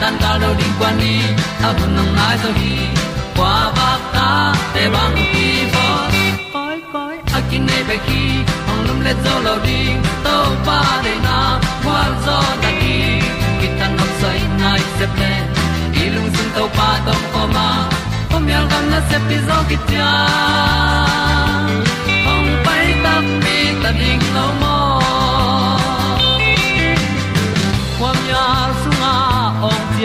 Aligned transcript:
tan 0.00 0.14
cao 0.20 0.38
lo 0.38 0.54
đi 0.58 0.64
qua 0.78 0.92
đi, 1.00 1.20
ta 1.62 1.72
bu 1.72 1.86
nang 1.96 2.16
mai 2.16 2.36
zo 2.42 2.50
khi 2.60 2.76
qua 3.36 3.72
ba 3.76 3.90
ta 4.14 4.54
te 4.74 4.88
bang 4.94 5.16
ki 5.32 5.48
bo 5.74 5.86
koi 6.52 6.76
koi 6.92 7.16
a 7.36 7.40
kin 7.50 7.66
nei 7.66 7.82
be 7.88 7.96
ki 8.06 8.22
ong 8.70 8.82
lum 8.86 9.00
le 9.06 9.12
zo 9.24 9.34
lo 9.46 9.54
ding 9.66 9.98
to 10.24 10.36
pa 10.66 10.80
de 11.04 11.14
na 11.26 11.38
kwa 11.84 12.00
zo 12.26 12.38
ta 12.62 12.70
ki 12.80 12.96
ki 13.60 13.68
tan 13.78 13.96
nok 13.98 14.10
sai 14.20 14.40
nai 14.60 14.80
se 14.98 15.06
ple 15.14 15.32
i 16.02 16.04
lung 16.14 16.30
sun 16.36 16.48
to 16.56 16.64
pa 16.76 16.88
tom 17.06 17.22
ko 17.32 17.42
ma. 17.54 17.68
Pom 18.30 18.48
yal 18.52 18.64
gam 18.70 18.84
na 18.92 19.00
se 19.10 19.18
pi 19.28 19.36
zo 19.48 19.58
ki 19.68 19.76
tia 19.88 20.10
ong 22.32 22.50
pai 22.64 22.86
ta 23.04 23.14
mi 23.44 23.58
ta 23.82 23.90
ding 24.00 24.24
lo 24.36 24.46
mo 24.60 24.75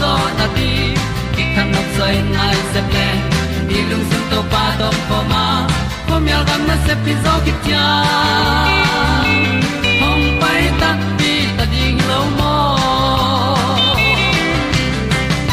zo 0.00 0.12
na 0.38 0.46
ti 0.56 0.70
ki 1.34 1.44
kan 1.54 1.66
nok 1.74 1.88
sai 1.96 2.14
nai 2.36 2.56
se 2.72 2.80
ple 2.90 3.08
ni 3.68 3.78
lung 3.90 4.04
sun 4.10 4.22
to 4.30 4.40
pa 4.52 4.64
to 4.80 4.88
pa 5.08 5.18
ma. 5.32 5.44
Ko 6.06 6.14
mi 6.24 6.30
al 6.38 6.44
gam 6.48 6.62
na 6.68 6.76
se 6.86 6.94
pi 7.04 7.12
zo 7.24 7.34
ki 7.44 7.52
tia 7.64 7.84
hom 10.00 10.20
pai 10.40 10.62
ta 10.80 10.90
ti 11.18 11.32
ta 11.56 11.64
ding 11.74 11.98
lo 12.10 12.20
mo 12.38 12.54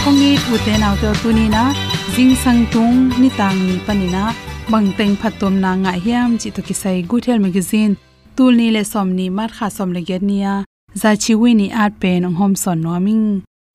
kongi 0.04 0.32
ni 0.36 0.54
u 0.54 0.56
te 0.66 0.74
nau 0.84 0.96
to 1.02 1.10
tu 1.22 1.30
ni 1.38 1.46
na 1.56 1.64
jing 2.16 2.34
sang 2.44 2.62
tung 2.74 2.98
ni 3.22 3.30
tang 3.40 3.58
ni 3.68 3.76
panina 3.88 4.24
bangteng 4.72 5.16
phatom 5.22 5.56
na 5.64 5.72
nga 5.84 5.94
hiam 6.06 6.30
chi 6.42 6.50
to 6.56 6.62
ki 6.68 6.76
sai 6.82 6.98
good 7.10 7.24
health 7.28 7.44
magazine. 7.48 7.94
Tul 8.36 8.54
ni 8.60 8.68
le 8.76 8.82
som 8.92 9.10
ni 9.18 9.26
mar 9.38 9.50
kha 9.58 9.68
som 9.78 9.90
le 9.96 10.02
get 10.10 10.24
nia 10.30 10.54
za 11.02 11.10
chi 11.24 11.34
wi 11.42 11.50
ni 11.60 11.68
at 11.84 11.94
pe 12.02 12.12
nong 12.24 12.38
hom 12.40 12.54
son 12.64 12.80
no 12.84 12.94
ming 13.06 13.26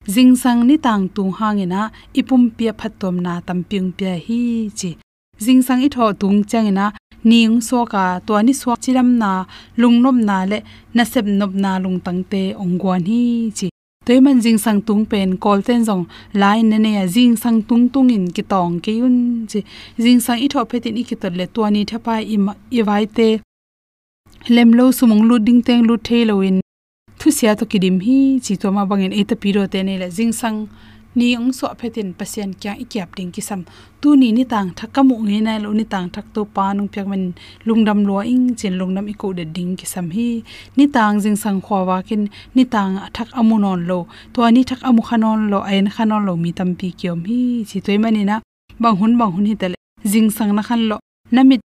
jing 0.07 0.35
sang 0.35 0.67
ni 0.67 0.75
tang 0.85 1.07
tu 1.15 1.23
hangena 1.39 1.81
ipum 2.19 2.43
pia 2.57 2.71
phatom 2.79 3.15
na 3.25 3.33
tamping 3.47 3.91
pia 3.97 4.13
hi 4.25 4.69
chi. 4.79 4.89
Jing 5.45 5.61
sang 5.67 5.81
i 5.87 5.89
tho 5.95 6.05
tung 6.21 6.43
changena 6.51 6.85
ning 7.23 7.61
so 7.67 7.85
ka 7.93 8.03
to 8.27 8.33
ni 8.41 8.53
so 8.53 8.75
chiram 8.83 9.09
na 9.21 9.31
lungnom 9.81 10.17
na 10.29 10.37
le 10.51 10.59
na 10.95 11.03
sep 11.11 11.25
nop 11.39 11.51
na 11.63 11.71
lung 11.83 11.99
tangte 12.05 12.41
ongwan 12.63 13.01
hi 13.09 13.21
chi. 13.57 13.67
Toy 14.05 14.19
man 14.25 14.37
jing 14.43 14.59
sang 14.65 14.79
tung 14.87 15.03
pen 15.11 15.37
kol 15.43 15.59
ten 15.67 15.81
jong 15.87 16.05
lai 16.41 16.59
ne 16.69 16.77
ne 16.85 16.91
jing 17.15 17.35
sang 17.43 17.59
tung 17.67 17.85
tung 17.93 18.09
in 18.15 18.25
ki 18.35 18.43
tong 18.51 18.79
ke 18.83 18.91
yun 18.99 19.17
chi. 19.51 19.59
Jing 20.03 20.19
sang 20.25 20.39
i 20.45 20.47
tho 20.53 20.65
phetin 20.69 20.97
i 21.01 21.03
ki 21.09 21.15
tor 21.21 21.33
le 21.39 21.45
to 21.55 21.69
ni 21.75 21.81
thapa 21.91 22.15
i 22.35 22.37
i 22.77 22.81
vai 22.87 23.03
te. 23.17 23.29
Lem 24.55 24.69
lo 24.77 24.85
sumong 24.97 25.23
lu 25.29 25.35
ding 25.47 25.61
teng 25.67 25.83
lu 25.87 25.95
the 26.07 26.25
lo 26.25 26.35
in 26.47 26.57
thu 27.19 27.31
sia 27.31 27.55
to 27.59 27.65
kidim 27.71 27.97
hi, 28.05 28.39
chi 28.45 28.53
to 28.61 28.67
ma 28.71 28.83
bangin 28.89 29.13
e 29.19 29.23
ta 29.29 29.35
piro 29.41 29.63
te 29.73 29.79
ne 29.83 29.93
la 30.01 30.07
jing 30.17 30.33
sang. 30.41 30.59
Ni 31.15 31.35
ong 31.35 31.51
so 31.57 31.67
phetin 31.79 32.09
pasien 32.19 32.49
kya 32.61 32.73
i 32.83 32.85
kyap 32.91 33.09
ding 33.17 33.31
ki 33.35 33.41
sam 33.41 33.61
tu 34.01 34.09
ni 34.21 34.31
ni 34.31 34.43
tang 34.51 34.69
thak 34.77 34.89
ka 34.95 35.01
mu 35.03 35.15
nge 35.27 35.39
na 35.41 35.53
lo 35.63 35.69
ni 35.79 35.83
tang 35.93 36.07
thak 36.15 36.25
to 36.35 36.41
pa 36.55 36.65
nung 36.77 36.87
pyak 36.93 37.07
men 37.11 37.23
lungdam 37.67 37.99
lo 38.07 38.15
ing 38.33 38.45
chen 38.59 38.73
lungnam 38.79 39.09
i 39.13 39.15
ko 39.21 39.27
de 39.37 39.43
ding 39.55 39.71
ki 39.79 39.85
sam 39.93 40.07
hi. 40.15 40.29
Ni 40.77 40.85
tang 40.95 41.19
jing 41.23 41.35
sang 41.43 41.59
khwa 41.65 41.79
wa 41.89 41.97
kin, 42.07 42.23
ni 42.55 42.63
tang 42.73 42.91
thak 43.15 43.29
amu 43.39 43.55
non 43.63 43.81
lo. 43.89 43.99
To 44.33 44.39
ani 44.47 44.61
thak 44.69 44.81
amu 44.89 45.01
khanon 45.07 45.49
lo 45.51 45.59
ain 45.71 45.87
khanon 45.95 46.21
lo, 46.27 46.33
mi 46.43 46.51
tam 46.57 46.69
pi 46.79 46.87
kyom 46.99 47.19
hi. 47.29 47.41
Chi 47.69 47.77
toy 47.85 47.97
mani 48.03 48.23
na, 48.29 48.35
bang 48.81 48.95
hun 48.99 49.17
bang 49.19 49.31
hun 49.35 49.45
hi 49.49 49.55
tel 49.61 49.73
jing 50.11 50.29
sang 50.37 50.51
na 50.57 50.61
khan 50.67 50.81
lo. 50.89 50.97
Namit 51.35 51.59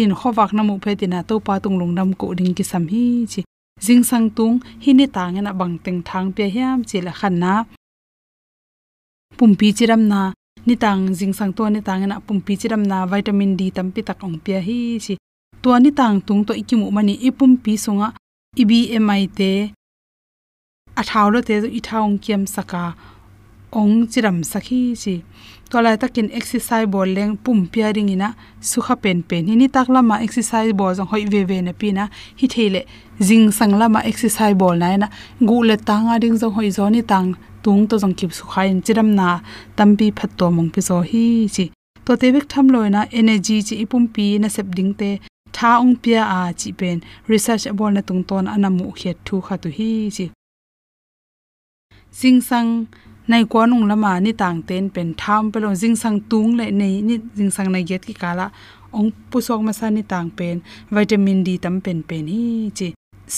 in 0.00 0.12
khowak 0.18 0.50
na 0.56 0.62
mu 0.68 0.74
phetina 0.84 1.18
to 1.28 1.34
pa 1.46 1.58
tung 1.62 1.76
lungnam 1.80 2.08
ko 2.20 2.26
ding 2.38 2.54
ki 2.56 2.64
sam 2.70 2.84
hi. 2.92 3.04
Chi 3.32 3.40
jing 3.80 4.04
sang 4.04 4.30
tung, 4.30 4.60
hini 4.80 5.06
ta 5.06 5.12
tang 5.30 5.42
na 5.44 5.52
bang 5.52 5.78
teng 5.84 6.02
thang 6.02 6.32
pe 6.32 6.44
hiam, 6.54 6.84
chila 6.84 7.12
khan 7.12 7.34
na. 7.38 7.64
Pumpi 9.38 9.72
chiram 9.76 10.02
na, 10.08 10.32
ni 10.66 10.74
tang 10.76 11.14
jing 11.14 11.32
sang 11.32 11.52
to 11.52 11.68
ni 11.70 11.80
tang 11.80 12.08
na 12.08 12.20
pumpi 12.26 12.56
chiram 12.60 12.82
na, 12.86 13.06
vitamin 13.06 13.56
d 13.56 13.70
tampi 13.76 14.00
tak 14.08 14.22
ong 14.24 14.38
pe 14.44 14.60
hi 14.66 14.78
chi. 15.04 15.14
To 15.62 15.78
ni 15.78 15.90
tang 15.90 16.20
tung 16.26 16.44
to 16.46 16.52
ikimu 16.54 16.86
mani 16.96 17.14
ipum 17.28 17.52
pi 17.64 17.72
sunga 17.84 18.08
ibmi 18.62 19.26
te 19.38 19.50
athaulo 21.00 21.38
te 21.48 21.54
i 21.78 21.80
thaung 21.86 22.16
kiam 22.24 22.42
saka 22.54 22.84
ong 23.80 23.94
chiram 24.12 24.38
sakhi 24.52 24.80
chi 25.02 25.14
tola 25.74 25.98
takin 25.98 26.30
exercise 26.38 26.86
bol 26.86 27.08
leng 27.16 27.34
pum 27.44 27.66
pia 27.66 27.90
ring 27.96 28.10
ina 28.14 28.28
sukha 28.70 28.94
pen 29.02 29.18
pen. 29.28 29.46
Ni 29.60 29.66
tak 29.76 29.88
lama 29.94 30.16
exercise 30.26 30.72
bol 30.80 30.94
jong 30.94 31.10
hoi 31.12 31.24
ve 31.32 31.40
ve 31.50 31.58
na 31.66 31.72
pina 31.80 32.04
hi 32.40 32.46
thele 32.54 32.80
jing 33.28 33.50
sang 33.58 33.74
lama 33.80 34.00
exercise 34.10 34.54
bol 34.60 34.76
na 34.82 34.96
na 35.02 35.08
gu 35.48 35.56
le 35.68 35.76
tanga 35.88 36.14
ding 36.22 36.36
jong 36.42 36.54
hoi 36.56 36.68
zo 36.76 36.86
ni 36.94 37.02
tang 37.02 37.34
tung 37.64 37.80
to 37.88 37.98
jong 38.02 38.14
kip 38.18 38.30
sukha 38.38 38.62
in. 38.70 38.78
Chiram 38.86 39.08
na 39.18 39.26
tampi 39.76 40.06
phat 40.18 40.30
to 40.38 40.46
mong 40.56 40.70
pi 40.74 40.80
zo 40.88 40.96
hi 41.10 41.24
chi. 41.54 41.64
To 42.06 42.12
te 42.20 42.30
bek 42.34 42.46
tham 42.52 42.66
loina 42.74 43.00
energy 43.20 43.56
chi 43.66 43.74
ipum 43.84 44.04
pi 44.14 44.26
na 44.42 44.48
sep 44.56 44.66
ding 44.76 44.92
te 45.00 45.10
tha 45.56 45.70
ong 45.82 45.94
pia 46.02 46.22
a 46.38 46.40
chi 46.60 46.70
pen. 46.80 47.02
Research 47.32 47.66
bol 47.78 47.90
na 47.96 48.02
tung 48.08 48.22
ton 48.28 48.46
anamu 48.54 48.86
khet 49.00 49.16
thu 49.26 49.40
kha 49.46 49.54
tu 49.62 49.68
hi 49.78 49.90
chi. 50.16 50.26
Sing 52.18 52.38
sang 52.48 52.70
nai 53.30 53.44
ko 53.52 53.66
nung 53.66 53.86
lama 53.90 54.20
ni 54.20 54.32
tang 54.40 54.58
ten 54.68 54.84
pen 54.94 55.08
tham 55.20 55.42
pe 55.52 55.58
lo 55.64 55.68
jing 55.80 55.96
sang 56.02 56.18
tung 56.30 56.50
le 56.58 56.66
nei 56.80 56.94
ni 57.08 57.14
jing 57.36 57.50
sang 57.56 57.68
nai 57.74 57.82
get 57.88 58.02
ki 58.08 58.14
kala 58.22 58.46
ong 58.98 59.10
pusok 59.30 59.60
ma 59.66 59.72
sa 59.78 59.86
ni 59.90 60.02
tang 60.12 60.28
pen 60.38 60.56
vitamin 60.94 61.38
d 61.46 61.48
tam 61.64 61.80
pen 61.84 61.98
pen 62.08 62.24
hi 62.32 62.44
chi. 62.78 62.88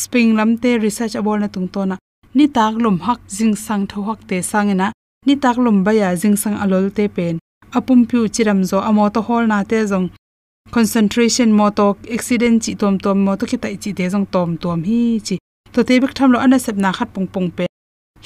Spring 0.00 0.30
lam 0.38 0.50
te 0.62 0.70
research 0.84 1.14
abol 1.20 1.38
na 1.40 1.48
tung 1.54 1.68
to 1.74 1.82
na 1.90 1.96
ni 2.36 2.44
tak 2.56 2.74
lum 2.82 2.96
hak 3.06 3.20
jing 3.36 3.54
sang 3.66 3.84
tho 3.90 3.98
hak 4.08 4.20
te 4.28 4.36
sangena 4.50 4.86
ni 5.26 5.34
tak 5.42 5.56
lum 5.64 5.78
ba 5.84 5.92
ya 6.00 6.08
jing 6.22 6.36
sang 6.42 6.56
alol 6.62 6.86
te 6.96 7.04
pen. 7.16 7.34
Apum 7.76 8.00
phu 8.08 8.18
chiram 8.34 8.60
zo 8.70 8.78
amo 8.88 9.04
to 9.14 9.20
hol 9.26 9.44
na 9.46 9.58
te 9.70 9.78
zong, 9.90 10.06
concentration 10.76 11.48
mo 11.58 11.66
to 11.78 11.86
accident 12.16 12.56
chi 12.64 12.72
tom 12.80 12.94
tom 13.04 13.18
mo 13.26 13.32
to 13.38 13.44
ki 13.50 13.56
tai 13.62 13.74
chi 13.82 13.90
te 13.98 14.04
jong 14.12 14.26
tom 14.34 14.50
tom 14.62 14.78
hi 14.88 15.00
chi. 15.26 15.36
To 15.74 15.80
te 15.88 15.94
bek 16.02 16.12
tham 16.16 16.32
lo 16.32 16.38
ana 16.44 16.58
sep 16.58 16.76
na 16.84 16.90
khat 16.96 17.08
pong 17.14 17.28
pong 17.34 17.50
pe 17.56 17.65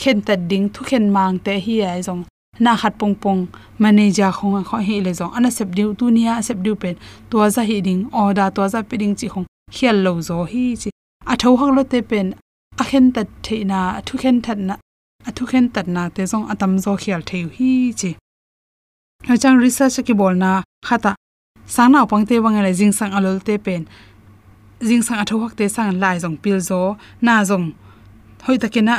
khen 0.01 0.19
ta 0.27 0.35
ding 0.51 0.67
thu 0.75 0.81
khen 0.89 1.05
mang 1.17 1.39
te 1.45 1.53
hi 1.65 1.75
ai 1.93 2.03
na 2.61 2.77
khat 2.77 2.99
pong 2.99 3.15
pong, 3.15 3.47
manager 3.79 4.31
khong 4.37 4.65
kho 4.69 4.79
hi 4.89 5.01
le 5.01 5.13
jong 5.19 5.33
ana 5.37 5.51
sep 5.51 5.69
diu 5.77 5.95
tu 5.99 6.11
nia 6.17 6.43
sep 6.43 6.59
diu 6.65 6.75
pen. 6.83 6.95
To 7.31 7.37
za 7.55 7.63
hi 7.63 7.81
ding 7.87 8.03
oda 8.13 8.51
to 8.57 8.69
za 8.69 8.83
pe 8.83 8.97
ding 8.97 9.15
chi 9.19 9.29
khong. 9.33 9.47
Khial 9.75 9.97
lo 10.05 10.13
zo 10.29 10.45
hi 10.53 10.65
chi. 10.81 10.91
A 11.33 11.35
tho 11.41 11.57
hak 11.61 11.71
lo 11.77 11.83
te 11.93 11.99
pen. 12.11 12.27
A 12.83 12.85
khen 12.91 13.13
ta 13.15 13.23
the 13.45 13.65
na 13.65 14.01
thu 14.07 14.19
khen 14.23 14.37
that 14.45 14.59
na, 14.59 14.75
a 15.29 15.31
thu 15.37 15.47
khen 15.51 15.69
tat 15.75 15.87
na 15.95 16.03
te 16.15 16.23
jong 16.31 16.47
atam 16.53 16.73
zo 16.85 16.93
khial 17.03 17.23
theu 17.29 17.49
hi 17.57 17.71
chi. 18.01 18.11
Ha 19.27 19.37
chang 19.43 19.57
research 19.65 19.97
ki 20.07 20.13
bol 20.21 20.35
na 20.43 20.51
khata 20.87 21.13
sana 21.67 22.07
pang 22.11 22.25
te 22.29 22.39
wang 22.45 22.57
le 22.67 22.73
jing 22.79 22.93
sang 22.99 23.13
alol 23.17 23.39
te 23.47 23.55
pen. 23.67 23.83
Jing 24.89 25.03
sang 25.07 25.19
atho 25.23 25.37
hak 25.43 25.55
te 25.59 25.69
sang 25.69 25.91
lai 26.03 26.17
jong 26.23 26.37
pil 26.43 26.59
zo. 26.69 26.81
Na 27.21 27.45
jong 27.49 27.67
hoi 28.45 28.57
takena 28.63 28.95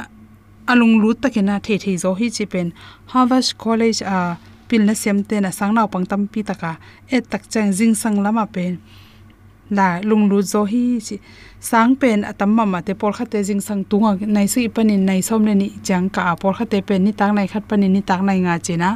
alung 0.72 1.04
lut 1.04 1.20
takena 1.20 1.60
the 1.60 1.78
the 1.78 1.98
zo 1.98 2.16
hi 2.16 2.30
chi 2.30 2.46
pen. 2.46 2.74
Harvard 3.08 3.46
college 3.58 4.02
ah, 4.06 4.32
a 4.32 4.38
pil 4.70 4.82
na 4.86 4.94
sem 4.94 5.24
te 5.24 5.40
na 5.40 5.50
sang 5.52 5.74
naw 5.76 5.88
pang 5.88 6.06
tam 6.06 6.28
pi 6.28 6.42
taka 6.44 6.78
e 7.12 7.20
tak 7.20 7.44
chang 7.52 7.72
jing 7.78 7.96
sang 7.96 8.24
lama 8.24 8.46
pen. 8.46 8.80
La, 9.70 10.00
lung 10.04 10.30
lu 10.30 10.42
zo 10.42 10.64
hi 10.72 11.00
chi 11.08 11.20
sang 11.60 11.96
pen 11.96 12.24
atam 12.24 12.56
ma 12.56 12.64
ma 12.66 12.80
te 12.82 12.94
por 12.94 13.12
khate 13.18 13.40
jing 13.48 13.62
sang 13.68 13.84
tunga 13.90 14.12
nai 14.36 14.48
si 14.54 14.68
panin 14.76 15.06
nai 15.06 15.22
som 15.22 15.46
le 15.46 15.54
ni 15.62 15.68
chang 15.84 16.10
ka 16.10 16.36
por 16.42 16.54
khate 16.58 16.80
pen, 16.88 17.04
ni 17.04 17.12
tak 17.12 17.32
nai 17.38 17.48
khat 17.52 17.64
panin 17.70 17.92
ni 17.94 18.02
tak 18.02 18.22
nai 18.28 18.40
nga 18.46 18.56
chena 18.66 18.90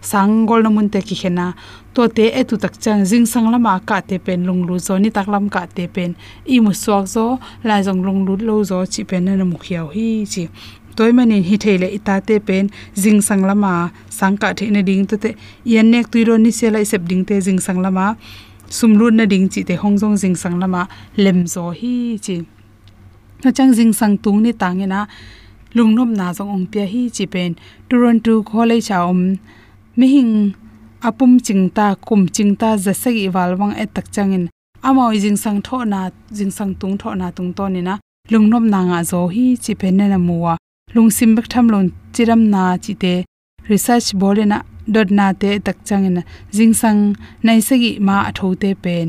sanggol 0.00 0.62
na 0.62 0.70
mun 0.70 0.88
te 0.92 1.00
ki 1.08 1.16
khena 1.22 1.46
to 1.94 2.02
te 2.16 2.24
e 2.40 2.42
tu 2.48 2.54
tak 2.64 2.74
chang 2.82 3.00
jing 3.10 3.26
sang 3.32 3.46
lama 3.52 3.72
ka 3.88 3.98
te 4.08 4.16
pen, 4.26 4.40
lung 4.48 4.62
lu 4.68 4.76
zo, 4.86 4.94
ni 4.98 5.10
tak 5.16 5.26
lam 5.32 5.48
ka 5.54 5.62
te 5.76 5.84
pen. 5.94 6.10
I 6.54 6.60
mu 6.64 6.72
sok 6.84 7.04
zo, 7.14 7.24
la 7.68 7.76
jong 7.86 8.02
lung 8.06 8.20
lu 8.26 8.34
lo 8.48 8.56
zo 8.70 8.78
chi 8.92 9.02
pen 9.10 9.24
na 9.24 9.44
mu 9.52 9.56
khiao 9.64 9.86
hi 9.94 10.08
chi. 10.32 10.44
Toy 10.96 11.12
manin 11.16 11.42
hi 11.48 11.56
theile 11.64 11.88
ita 11.98 12.14
te 12.28 12.38
pen 12.48 12.68
jing 13.02 13.20
sang 13.28 13.42
lama 13.48 13.72
sangka 14.18 14.48
the 14.58 14.66
na 14.74 14.82
ding 14.88 15.06
to 15.10 15.16
te 15.24 15.30
yan 15.72 15.90
nek 15.92 16.06
tuiro 16.12 16.34
ni 16.44 16.50
sela 16.58 16.78
isep 16.86 17.02
ding 17.10 17.24
te 17.28 17.40
jing 17.46 17.60
sang 17.66 17.80
lama 17.84 18.06
sumlun 18.78 19.14
na 19.20 19.24
ding 19.32 19.48
chi 19.52 19.62
te 19.68 19.74
hongjong 19.82 20.16
jing 20.22 20.36
sang 20.42 20.56
lama 20.62 20.82
lem 21.24 21.38
zo 21.54 21.64
hi 21.80 21.94
chi 22.24 22.36
na 23.44 23.50
chang 23.56 23.72
jing 23.78 23.92
sang 24.00 24.16
tung 24.24 24.42
ni 24.44 24.52
tangena 24.62 25.00
lungnop 25.76 26.10
na 26.18 26.26
jong 26.36 26.50
ong 26.56 26.66
pia 26.72 26.84
hi 26.92 27.02
chi 27.16 27.24
pen 27.34 27.50
toronto 27.88 28.42
college 28.50 28.86
cha 28.88 28.98
om 29.10 29.20
mi 29.98 30.06
hing 30.14 30.32
apum 31.08 31.32
chingta 31.46 31.86
kum 32.06 32.22
chingta 32.36 32.68
jasagi 32.84 33.24
walwang 33.34 33.74
e 33.82 33.84
tak 33.94 34.06
changin 34.14 34.44
amao 34.88 35.12
jing 35.22 35.38
sang 35.44 35.58
tho 35.66 35.78
na 35.92 36.00
jing 36.36 36.52
sang 36.58 36.72
tung 36.80 36.94
tho 37.00 37.10
na 37.20 37.26
tung 37.36 37.50
to 37.56 37.64
ni 37.74 37.80
na 37.88 37.94
lungnop 38.32 38.64
na 38.72 38.80
nga 38.88 38.98
zo 39.10 39.20
hi 39.34 39.44
chi 39.64 39.72
pen 39.80 39.96
na 40.12 40.18
muwa 40.28 40.56
lungsim 40.96 41.30
bek 41.36 41.46
tham 41.52 41.66
lon 41.72 41.86
chiram 42.14 42.42
na 42.52 42.62
chi 42.84 42.92
te 43.02 43.12
research 43.70 44.08
bolena 44.20 44.58
dot 44.94 45.08
na 45.18 45.26
te 45.40 45.50
tak 45.66 45.76
changin 45.88 46.18
jing 46.56 46.74
sang 46.80 47.00
nai 47.46 47.60
sagi 47.68 47.90
ma 48.06 48.16
atho 48.28 48.48
te 48.62 48.70
pen 48.84 49.08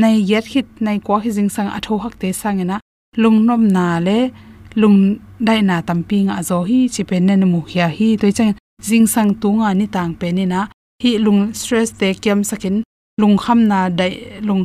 nai 0.00 0.14
yet 0.30 0.44
hit 0.52 0.66
nai 0.86 0.98
kwa 1.06 1.16
hi 1.24 1.30
jing 1.36 1.50
sang 1.56 1.68
atho 1.78 1.94
hak 2.04 2.14
te 2.20 2.28
lung 3.22 3.38
nôm 3.46 3.62
na 3.76 3.86
le 4.06 4.18
lung 4.80 4.98
dai 5.46 5.60
na 5.68 5.76
tampi 5.88 6.18
nga 6.28 6.42
zo 6.48 6.58
hi 6.68 6.78
chi 6.94 7.02
pen 7.10 7.26
ne 7.26 7.46
mu 7.52 7.60
khia 7.68 7.86
hi 7.96 8.08
toi 8.20 8.32
chang 8.38 8.52
jing 8.88 9.06
sang 9.14 9.30
tunga 9.42 9.68
ni 9.74 9.86
tang 9.94 10.12
pe 10.20 10.28
ni 10.36 10.44
na 10.52 10.60
hi 11.02 11.10
lung 11.24 11.40
stress 11.60 11.88
te 12.00 12.08
kyam 12.22 12.40
sakin 12.50 12.76
lung 13.20 13.36
kham 13.42 13.58
na 13.70 13.78
dai 13.98 14.12
lung 14.48 14.62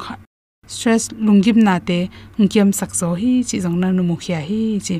stress 0.67 1.03
lung 1.25 1.41
gim 1.45 1.59
na 1.67 1.75
te 1.87 1.97
ngiam 2.41 2.69
sak 2.79 2.91
zo 2.99 3.09
hi 3.21 3.31
chi 3.47 3.57
jong 3.63 3.77
na 3.81 3.87
nu 3.97 4.03
mu 4.09 4.15
khia 4.23 4.39
hi 4.49 4.61
chi 4.85 4.95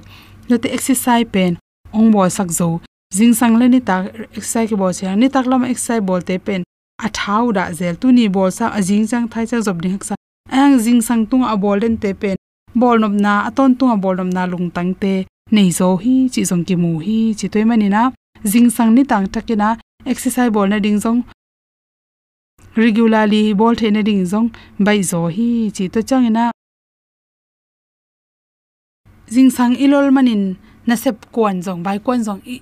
lote 0.49 0.67
exercise 0.77 1.27
pen. 1.33 1.57
Ong 1.93 2.11
bo 2.11 2.27
sak 2.29 2.49
zo. 2.59 2.81
Jing 3.15 3.33
sang 3.33 3.57
le 3.59 3.67
ni 3.67 3.79
ta 3.79 3.95
exercise 4.37 4.69
ki 4.69 4.75
bo 4.75 4.91
se 4.91 5.15
ni 5.15 5.29
tak 5.29 5.45
lam 5.45 5.63
exercise 5.63 6.01
bol 6.01 6.21
te 6.21 6.37
pen. 6.37 6.63
A 7.05 7.09
thau 7.09 7.51
da 7.51 7.71
zel. 7.79 7.95
Tu 7.95 8.11
ni 8.11 8.27
bol 8.27 8.49
sa 8.51 8.71
ajing 8.77 9.05
chang 9.11 9.27
thai 9.27 9.45
cha 9.45 9.61
job 9.61 9.81
ding 9.81 9.99
sa. 10.01 10.15
Ang 10.49 10.79
jing 10.83 11.01
sang 11.01 11.25
tung 11.29 11.43
a 11.43 11.55
bol 11.57 11.79
den 11.79 11.97
te 11.97 12.13
pen. 12.13 12.35
Bol 12.75 12.97
nom 12.99 13.15
na 13.25 13.33
aton 13.49 13.75
tung 13.77 13.91
a 13.95 13.97
bol 13.97 14.15
nom 14.15 14.29
na 14.29 14.45
lung 14.45 14.71
tang 14.71 14.93
te. 14.93 15.13
Nei 15.51 15.69
zo 15.69 15.95
hi, 16.03 16.29
chi 16.33 16.41
jong 16.49 16.63
ki 16.67 16.75
mu 16.83 16.91
hi, 17.05 17.35
chi 17.37 17.47
toy 17.53 17.63
mani 17.69 17.89
na. 17.89 18.11
Jing 18.51 18.69
sang 18.69 18.91
ni 18.95 19.03
tang 19.03 19.27
takina 19.27 19.77
exercise 20.05 20.51
bol 20.51 20.67
na 20.67 20.79
ding 20.79 20.99
jong 20.99 21.23
regularly 22.75 23.53
bol 23.53 23.75
the 23.75 23.91
na 23.91 24.01
ding 24.01 24.25
jong 24.25 24.51
bai 24.79 25.01
zo 25.01 25.27
hi, 25.27 25.71
chi 25.75 25.87
to 25.87 26.01
changina 26.01 26.49
jing 26.49 26.62
sang 29.57 29.73
ilol 29.85 30.07
manin 30.15 30.43
na 30.87 30.95
sep 30.95 31.17
kwan 31.31 31.61
jong 31.65 31.81
bai 31.85 31.97
kwan 32.05 32.21
jong 32.27 32.41
i 32.55 32.57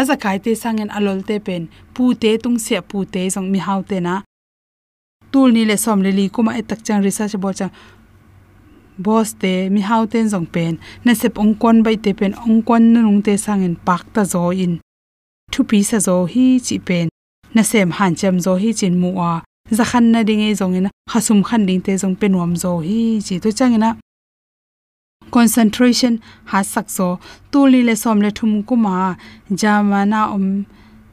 aza 0.00 0.16
kai 0.22 0.38
te 0.44 0.52
sangen 0.62 0.90
alol 0.96 1.20
te 1.28 1.36
pen 1.46 1.62
pu 1.94 2.04
te 2.22 2.30
tung 2.42 2.58
se 2.64 2.80
pu 2.90 2.98
te 3.14 3.22
jong 3.34 3.48
mi 3.52 3.58
hau 3.66 3.80
te 3.90 3.98
na. 4.06 4.14
Tul 5.32 5.48
ni 5.52 5.62
le 5.70 5.76
som 5.84 5.98
le 6.04 6.10
li 6.18 6.24
kuma 6.34 6.52
etak 6.60 6.80
chang 6.86 7.02
research 7.06 7.36
bo 7.42 7.52
chang. 7.58 7.72
Boss 9.04 9.28
te 9.42 9.52
mi 9.74 9.80
hau 9.88 10.02
ten 10.12 10.28
jong 10.32 10.48
pen 10.54 10.72
na 11.04 11.12
sep 11.20 11.38
ong 11.42 11.54
kon 11.62 11.82
bai 11.86 11.96
te 12.04 12.10
pen, 12.18 12.32
ong 12.46 12.62
kon 12.68 12.82
nu 12.92 13.00
nung 13.02 13.22
te 13.26 13.36
sangen 13.44 13.74
pak 13.86 14.02
ta 14.14 14.22
zo 14.32 14.50
in. 14.64 14.74
Thu 15.52 15.60
pi 15.70 15.78
sa 15.82 15.98
zo 16.06 16.16
hi 16.32 16.46
chi 16.66 16.76
pen 16.88 17.06
na 17.54 17.62
sem 17.70 17.90
han 17.98 18.14
cham 18.20 18.36
zo 18.44 18.52
hi 18.62 18.70
chin 18.78 18.94
mu 19.02 19.10
a 19.30 19.32
za 19.76 19.84
khan 19.90 20.06
na 20.12 20.20
ding 20.28 20.42
e 20.48 20.54
jong 20.60 20.74
ina 20.78 20.90
khasum 21.10 21.40
khan 21.48 21.62
ding 21.68 21.80
te 21.86 21.92
jong 22.02 22.16
pen 22.20 22.32
wam 22.40 22.52
zo 22.62 22.72
hi 22.86 23.20
chi. 23.26 23.34
To 23.42 23.48
chang 23.58 23.74
ina 23.78 23.90
concentration 25.34 26.14
ha 26.50 26.60
sakso 26.72 27.08
tuli 27.50 27.80
le 27.88 27.94
som 28.02 28.18
le 28.24 28.30
thum 28.38 28.52
kuma 28.68 29.16
jamana 29.60 30.20
om 30.34 30.46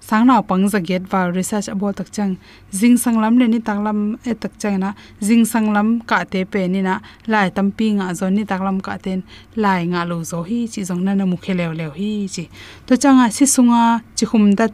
sangna 0.10 0.36
pang 0.50 0.66
zaget 0.74 1.04
va 1.12 1.20
research 1.38 1.68
abo 1.74 1.88
tak 2.00 2.10
chang. 2.16 2.34
Jing 2.80 2.98
sanglam 3.04 3.34
le 3.40 3.46
ni 3.54 3.60
taklam 3.68 4.00
e 4.26 4.34
tak 4.34 4.54
chang 4.62 4.78
na. 4.84 4.90
Jing 5.28 5.44
sanglam 5.52 5.88
ka 6.10 6.18
te 6.32 6.40
pe 6.52 6.62
ni 6.74 6.82
na. 6.88 6.96
Lai 7.32 7.48
tam 7.56 7.68
pi 7.78 7.88
nga 7.98 8.08
zo 8.20 8.26
ni 8.30 8.44
taklam 8.52 8.78
ka 8.86 8.98
ten. 9.06 9.20
Lai 9.64 9.82
nga 9.92 10.02
lo 10.10 10.18
zo 10.32 10.40
hi 10.50 10.60
chi 10.72 10.82
jong 10.90 11.04
na 11.06 11.14
na 11.20 11.26
mu 11.32 11.38
khe 11.44 11.54
lew 11.60 11.72
lew 11.80 11.92
hi 12.00 12.12
chi. 12.34 12.44
To 12.88 12.94
changa 13.04 13.26
si 13.36 13.46
sunga 13.56 14.02
chi 14.18 14.26
khum 14.30 14.46
dat 14.60 14.74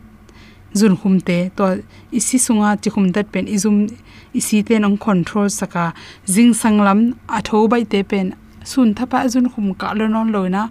zun 0.80 0.96
khum 1.00 1.16
te. 1.28 1.38
To 1.58 1.64
isi 2.18 2.38
sunga 2.46 2.70
chi 2.82 2.90
khum 2.94 3.06
dat 3.16 3.28
pen 3.34 3.46
izum 3.56 3.78
isi 4.40 4.64
te 4.68 4.80
nong 4.80 4.98
control 5.06 5.50
saka. 5.60 5.86
Jing 6.34 6.54
sanglam 6.62 7.00
atho 7.38 7.68
bai 7.72 7.84
te 7.92 8.00
pen 8.12 8.28
sun 8.72 8.94
thapa 8.98 9.20
zun 9.34 9.48
khum 9.54 9.74
ka 9.82 9.94
lo 9.94 10.08
non 10.08 10.32
loina 10.36 10.70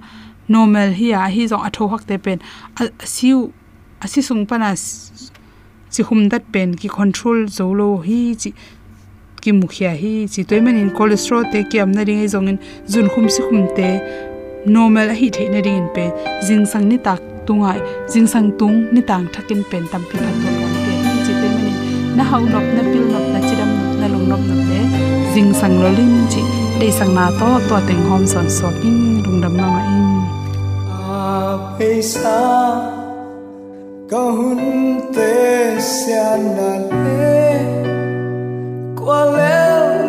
normal 0.48 0.92
hi 0.98 1.08
a, 1.12 1.28
hi 1.34 1.46
zong 1.50 1.64
atho 1.68 1.88
hak 1.92 2.06
te 2.08 2.16
pen. 2.18 2.38
Asiu 3.04 3.52
asi 4.04 4.20
sung 4.28 4.46
pana 4.46 4.74
chi 5.94 6.02
khum 6.02 6.28
dat 6.28 6.44
pen. 6.52 6.74
Ki 6.74 6.88
control 6.88 7.46
zo 7.56 7.66
lo 7.72 7.88
hi, 8.06 8.34
chi, 8.34 8.52
ki 9.42 9.52
mukhia 9.60 9.92
hi, 10.02 10.12
chi 10.32 10.42
toiman 10.48 10.76
in 10.82 10.90
cholesterol 10.90 11.44
te 11.52 11.62
ki 11.70 11.80
amna 11.84 12.04
ring 12.04 12.24
zong 12.34 12.48
in. 12.52 12.58
Zun 12.92 13.08
khum 13.14 13.28
si 13.34 13.42
khum 13.46 13.68
te 13.76 13.88
normal 14.66 15.14
hi 15.18 15.28
the 15.36 15.48
na 15.54 15.60
ring 15.68 15.88
pe 15.94 16.04
jing 16.46 16.66
sang 16.66 16.88
ni 16.88 16.98
tak 16.98 17.20
tungai 17.46 17.78
jing 18.12 18.26
sang 18.26 18.50
tung 18.58 18.76
ni 18.92 19.00
tang 19.10 19.26
thakin 19.34 19.64
pen. 19.70 19.88
Tam 19.92 20.02
pi 20.10 20.18
phat 20.24 20.34
ton 20.42 20.54
on 20.66 20.72
te, 20.84 20.94
chi 21.24 21.32
toiman 21.40 21.66
in. 21.70 21.76
Na 22.16 22.22
hau 22.30 22.42
nop 22.52 22.66
na 22.76 22.82
pil 22.90 23.04
nop 23.14 23.26
na 23.32 23.40
chiram 23.48 23.70
nop 23.78 23.92
na 24.00 24.06
lung 24.12 24.28
nop 24.28 24.42
na 24.50 24.54
te. 24.68 24.78
Jing 25.34 25.50
sang 25.60 25.80
lo 25.82 25.88
lin 25.98 26.12
chi 26.32 26.43
de 26.78 26.88
sang 26.90 27.14
na 27.14 27.26
to 27.38 27.48
to 27.68 27.76
teng 27.86 28.02
hom 28.10 28.22
son 28.32 28.46
so 28.56 28.68
king 28.80 29.22
lung 29.22 29.38
dam 29.42 29.54
ma 29.58 29.66
ma 29.74 29.80
in. 29.96 30.08
A 30.90 31.76
peisa 31.78 32.38
kahun 34.10 34.60
te 35.14 35.34
sian 35.92 36.42
na 36.56 36.70
le 36.90 37.38
qua 38.98 39.20
le 39.36 39.58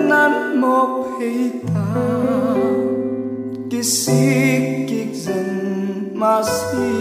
nan 0.09 0.33
mo 0.61 0.79
pe 1.15 1.33
ta 1.69 1.87
kisik 3.71 4.63
kik 4.89 5.11
zen 5.23 5.49
ma 6.19 6.35
si. 6.55 6.93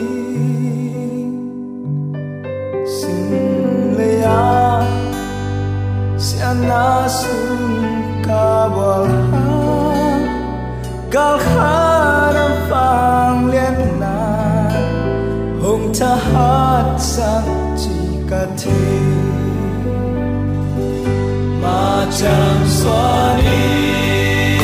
Sin 2.97 3.97
le 3.97 4.11
ya 4.25 4.45
sian 6.27 6.59
na 6.71 6.85
sun 7.19 7.63
ka 8.27 8.45
wal 8.77 9.24
ha 11.15 11.21
gal 11.21 11.39
kharam 11.39 12.53
phang 12.71 13.47
liên 13.53 14.01
na 14.01 14.19
hồng 15.63 15.93
ta 16.01 16.17
hát 16.33 16.97
sang 16.99 17.77
chỉ 17.79 18.19
cả 18.31 18.47
thế. 18.65 18.99
Mà 21.63 22.07
chẳng 22.21 22.67
xóa 22.67 23.37
đi 23.37 24.59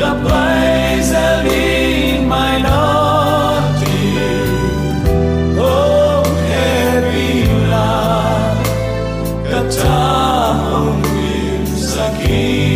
gặp 0.00 0.16
lại 0.24 1.02
giờ 1.02 1.42
đi 1.44 2.18
mai 2.28 2.60
nó 2.62 3.00
Oh, 5.58 6.26
happy 6.50 7.44
love, 7.70 8.70
kata 9.50 10.02
hong 10.70 11.02
bin 11.02 11.66
sakit. 11.66 12.73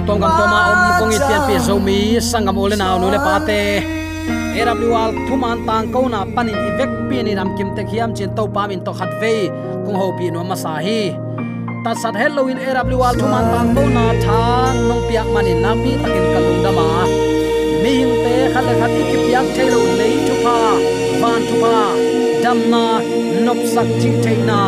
Tun 0.00 0.16
tong 0.16 0.20
gam 0.20 0.32
toma 0.40 0.60
om 0.72 0.80
kong 1.00 1.12
itian 1.12 1.40
pi 1.48 1.56
so 1.60 1.74
mi 1.76 2.16
sangam 2.30 2.56
ole 2.56 2.76
naw 2.76 2.96
nu 3.00 3.06
le 3.12 3.18
pa 3.26 3.34
te 3.48 3.60
thuman 5.28 5.58
tang 5.68 5.86
ko 5.92 6.08
na 6.08 6.20
panin 6.34 6.56
ivek 6.68 6.90
pi 7.08 7.16
ni 7.26 7.32
ram 7.38 7.48
kim 7.56 7.68
te 7.76 7.82
khiam 7.90 8.10
chin 8.16 8.30
to 8.36 8.44
pa 8.54 8.62
min 8.70 8.80
to 8.86 8.92
khat 8.98 9.10
ve 9.20 9.34
kung 9.84 9.96
ho 10.00 10.06
pi 10.18 10.26
no 10.34 10.40
ma 10.50 10.56
sa 10.64 10.72
hi 10.86 11.00
ta 11.84 11.90
sat 12.02 12.14
halloween 12.20 12.58
AWL 12.66 13.14
thuman 13.20 13.44
tang 13.52 13.68
ko 13.76 13.82
na 13.96 14.04
than 14.24 14.74
nong 14.88 15.02
piak 15.08 15.28
manin 15.34 15.58
na 15.64 15.70
pi 15.82 15.90
takin 16.02 16.26
kalung 16.32 16.60
dama 16.64 16.88
mi 17.82 17.92
hing 18.00 18.14
te 18.24 18.34
khat 18.52 18.64
le 18.68 18.74
khat 18.80 18.92
ki 19.10 19.16
piak 19.24 19.46
thailo 19.56 19.80
nei 20.00 20.14
chu 20.26 20.34
pa 20.44 20.58
van 21.20 21.40
chu 21.48 21.54
pa 21.62 21.76
dam 22.44 22.58
na 22.72 22.84
nop 23.44 23.60
sak 23.72 23.88
chi 24.00 24.10
theina 24.24 24.60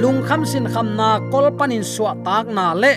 lung 0.00 0.20
kham 0.26 0.40
sin 0.50 0.64
kham 0.72 0.88
na 0.98 1.08
kol 1.32 1.46
panin 1.58 1.84
suwa 1.92 2.12
tak 2.26 2.46
na 2.56 2.66
le 2.82 2.94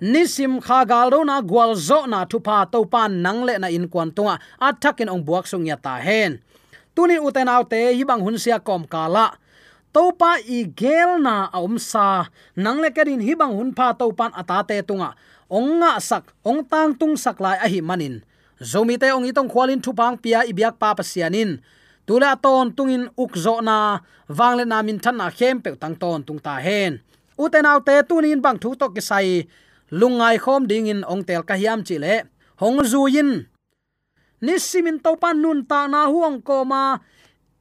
nisim 0.00 0.62
kha 0.62 0.84
gal 0.84 1.10
na 1.24 1.42
gwal 1.42 1.74
zo 1.74 2.06
na 2.06 2.24
thu 2.24 2.38
pa 2.40 2.64
to 2.66 2.84
pan 2.84 3.22
nang 3.22 3.44
le 3.46 3.58
na 3.58 3.68
in 3.68 3.86
kwan 3.88 4.10
tunga 4.10 4.38
athakin 4.58 5.10
ong 5.10 5.22
buak 5.26 5.46
sung 5.46 5.66
ya 5.66 5.76
ta 5.76 5.98
hen. 5.98 6.40
Tunin 6.94 7.22
uten 7.22 7.50
autte 7.50 7.94
hi 7.94 8.04
bang 8.06 8.22
hun 8.22 8.38
sia 8.38 8.58
kom 8.58 8.86
kala 8.86 9.34
topa 9.94 10.42
i 10.46 10.66
gel 10.66 11.22
na 11.22 11.50
om 11.54 11.78
sa. 11.78 12.26
Nang 12.58 12.82
le 12.82 12.90
kerin 12.90 13.22
hi 13.22 13.34
bang 13.34 13.54
hun 13.54 13.70
pha 13.74 13.94
to 13.94 14.10
pan 14.10 14.34
ata 14.34 14.62
te 14.66 14.82
tunga. 14.82 15.14
Ong 15.50 15.78
nga 15.78 16.00
sak, 16.02 16.34
ong 16.42 16.66
tang 16.66 16.94
tung 16.98 17.14
sak 17.14 17.38
lai 17.38 17.58
a 17.62 17.66
hi 17.70 17.78
manin. 17.78 18.22
Zomi 18.58 18.98
te 18.98 19.10
ong 19.14 19.26
itong 19.30 19.50
khwalin 19.50 19.78
thu 19.78 19.94
pang 19.94 20.18
pia 20.18 20.42
i 20.42 20.52
biak 20.54 20.78
pa 20.82 20.94
pasianin 20.98 21.62
tula 22.06 22.36
ton 22.36 22.68
tungin 22.76 23.08
ukzo 23.16 23.62
na 23.64 24.00
wangle 24.28 24.64
na 24.64 24.82
min 24.82 24.98
than 24.98 25.16
na 25.16 25.30
khem 25.30 25.62
pe 25.62 25.70
tang 25.78 25.94
ton 25.94 26.22
tung 26.26 26.40
ta 26.42 26.58
hen. 26.58 26.98
Uten 27.38 27.66
autte 27.66 27.94
tunin 28.08 28.42
bang 28.42 28.58
thu 28.58 28.74
to 28.74 28.86
ki 28.94 29.02
sai 29.02 29.46
lungai 29.94 30.36
khom 30.42 30.66
ding 30.66 30.90
in 30.90 31.06
ong 31.06 31.22
tel 31.22 31.42
ka 31.46 31.54
hiam 31.54 31.86
chi 31.86 31.96
le. 32.02 32.26
Hong 32.58 32.82
zu 32.82 33.06
yin. 33.14 33.30
Ni 34.42 34.58
simin 34.58 34.98
to 34.98 35.14
pan 35.22 35.38
nun 35.42 35.62
ta 35.70 35.86
na 35.86 36.10
huang 36.10 36.42
ko 36.42 36.66
ma. 36.66 36.98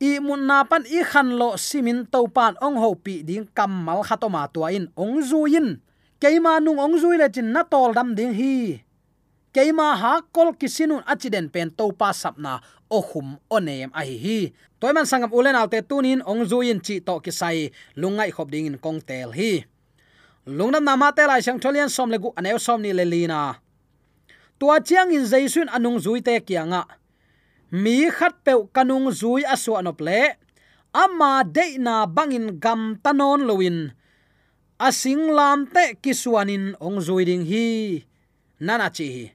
I 0.02 0.20
mun 0.20 0.50
na 0.50 0.66
pan 0.66 0.84
i 0.90 1.00
khan 1.06 1.38
lo 1.40 1.50
simin 1.56 2.10
to 2.10 2.26
pan 2.36 2.58
ong 2.66 2.78
ho 2.82 2.90
pi 2.98 3.22
ding 3.28 3.46
kamal 3.58 4.02
khatoma 4.08 4.50
tua 4.54 4.74
in. 4.74 4.90
Ong 4.98 5.22
zu 5.22 5.46
in 5.46 5.78
keima 6.22 6.58
nung 6.64 6.80
ong 6.80 6.96
zui 6.96 7.20
le 7.22 7.28
chin 7.30 7.54
na 7.54 7.62
tol 7.64 7.94
dam 7.94 8.16
ding 8.18 8.34
hi. 8.34 8.82
Keima 9.54 9.94
ha 10.02 10.14
kol 10.34 10.58
kisinun 10.58 11.06
achiden 11.06 11.52
pen 11.54 11.70
to 11.70 11.94
pa 11.94 12.10
sapna 12.10 12.58
o 12.90 13.00
hum 13.02 13.38
onem 13.54 13.94
a 13.94 14.02
hi 14.02 14.18
hi. 14.18 14.40
Toyman 14.82 15.06
sangam 15.06 15.32
ulen 15.38 15.56
alte 15.56 15.80
tunin 15.86 16.26
ong 16.26 16.42
zuin 16.50 16.82
chi 16.82 16.98
to 17.00 17.20
ki 17.24 17.32
sai 17.32 17.70
lungai 17.96 18.30
khop 18.36 18.50
ding 18.50 18.66
in 18.66 18.78
kong 18.82 19.00
tel 19.06 19.30
hi 19.38 19.64
lungnam 20.48 20.84
nama 20.84 21.16
te 21.16 21.24
lai 21.24 21.40
sang 21.40 21.60
tholian 21.60 21.88
som 21.88 22.12
le 22.12 22.20
gu 22.20 22.30
aneu 22.36 22.60
som 22.60 22.82
ni 22.84 22.92
le 22.92 23.06
lina 23.08 23.56
tua 24.60 24.84
chiang 24.84 25.12
in 25.16 25.24
jaisun 25.24 25.72
anung 25.72 26.00
zui 26.04 26.20
te 26.20 26.36
kianga 26.44 26.84
mi 27.72 28.12
khat 28.12 28.36
pe 28.44 28.52
kanung 28.76 29.08
zui 29.12 29.48
asu 29.48 29.80
anop 29.80 30.04
le 30.04 30.36
ama 30.92 31.44
de 31.48 31.80
na 31.80 32.04
bangin 32.06 32.60
gam 32.60 33.00
tanon 33.04 33.48
loin 33.48 33.96
asing 34.80 35.32
lam 35.32 35.64
te 35.74 35.96
kisuanin 36.04 36.76
ong 36.84 37.00
zui 37.00 37.24
ding 37.24 37.48
hi 37.48 38.04
nana 38.60 38.92
chi 38.92 39.32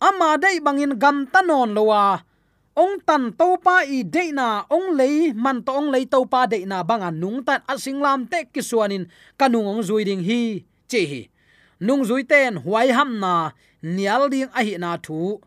ama 0.00 0.40
de 0.40 0.56
bangin 0.64 0.96
gam 0.96 1.28
tanon 1.28 1.76
lowa 1.76 2.24
ong 2.74 2.98
tan 3.06 3.30
to 3.38 3.54
pa 3.62 3.86
i 3.86 4.02
de 4.02 4.34
na 4.34 4.66
ong 4.66 4.98
lei 4.98 5.30
man 5.30 5.62
to 5.62 5.70
ong 5.70 5.94
lei 5.94 6.04
to 6.10 6.26
pa 6.26 6.46
de 6.50 6.58
na 6.66 6.82
banga 6.82 7.10
à 7.10 7.14
nung 7.14 7.38
tan 7.46 7.62
asing 7.70 8.02
lam 8.02 8.26
te 8.26 8.38
kiswanin 8.50 9.06
kanung 9.38 9.70
ong 9.70 9.82
zui 9.86 10.02
ding 10.02 10.26
hi 10.26 10.66
che 10.90 11.00
hi 11.06 11.22
nung 11.78 12.02
zui 12.02 12.26
ten 12.26 12.58
huai 12.66 12.90
ham 12.90 13.22
na 13.22 13.54
nial 13.82 14.26
ding 14.26 14.50
a 14.50 14.60
hi 14.66 14.74
na 14.74 14.98
thu 14.98 15.38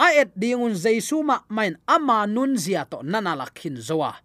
a 0.00 0.06
et 0.16 0.32
ding 0.40 0.56
un 0.56 0.72
jaisu 0.72 1.20
ma 1.20 1.36
main 1.52 1.76
ama 1.84 2.24
nun 2.26 2.56
zia 2.56 2.88
to 2.88 2.98
nana 3.04 3.36
lakhin 3.36 3.76
zowa 3.76 4.24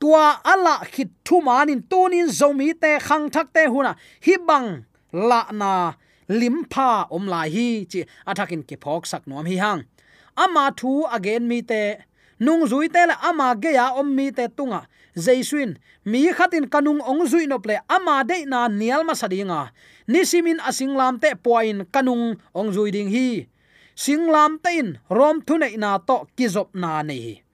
tua 0.00 0.44
ala 0.44 0.84
khit 0.92 1.08
thu 1.24 1.40
manin 1.40 1.80
tunin 1.90 2.28
zomi 2.28 2.76
te 2.82 3.00
khang 3.06 3.32
thak 3.32 3.48
te 3.56 3.62
huna 3.72 3.92
hi 4.24 4.34
bang 4.48 4.68
la 5.12 5.40
na 5.60 5.70
limpa 6.28 7.08
om 7.08 7.24
lai 7.32 7.48
hi 7.54 7.66
chi 7.90 8.00
athakin 8.28 8.62
ki 8.68 8.76
phok 8.84 9.02
sak 9.10 9.22
nom 9.28 9.46
hi 9.48 9.56
hang 9.64 9.82
ama 10.36 10.70
thu 10.76 11.06
again 11.10 11.48
mi 11.48 11.62
te. 11.62 11.98
Nung 12.38 12.66
zui 12.66 12.88
te 12.88 13.06
la 13.06 13.16
ama 13.22 13.54
ge 13.54 13.72
ya 13.74 13.94
om 13.94 14.08
mi 14.14 14.30
te 14.32 14.48
tunga. 14.48 14.86
Jaisuin 15.16 15.78
mi 16.04 16.32
khatin 16.32 16.66
kanung 16.68 17.00
ong 17.00 17.22
zui 17.26 17.46
no 17.46 17.58
ple 17.58 17.78
ama 17.88 18.24
de 18.24 18.44
na 18.46 18.68
nial 18.68 19.04
ma 19.04 19.14
sadinga 19.14 19.70
nisimin 20.08 20.58
asinglam 20.60 21.20
te 21.22 21.34
poin 21.34 21.86
kanung 21.94 22.36
ong 22.54 22.70
zui 22.74 22.90
ding 22.90 23.08
hi. 23.08 23.46
Singlam 23.94 24.58
te 24.58 24.74
in, 24.74 24.98
rom 25.08 25.38
thu 25.46 25.54
nei 25.58 25.76
na 25.78 25.98
to 26.02 26.26
kizop 26.36 26.74
na 26.74 27.02
nei 27.02 27.44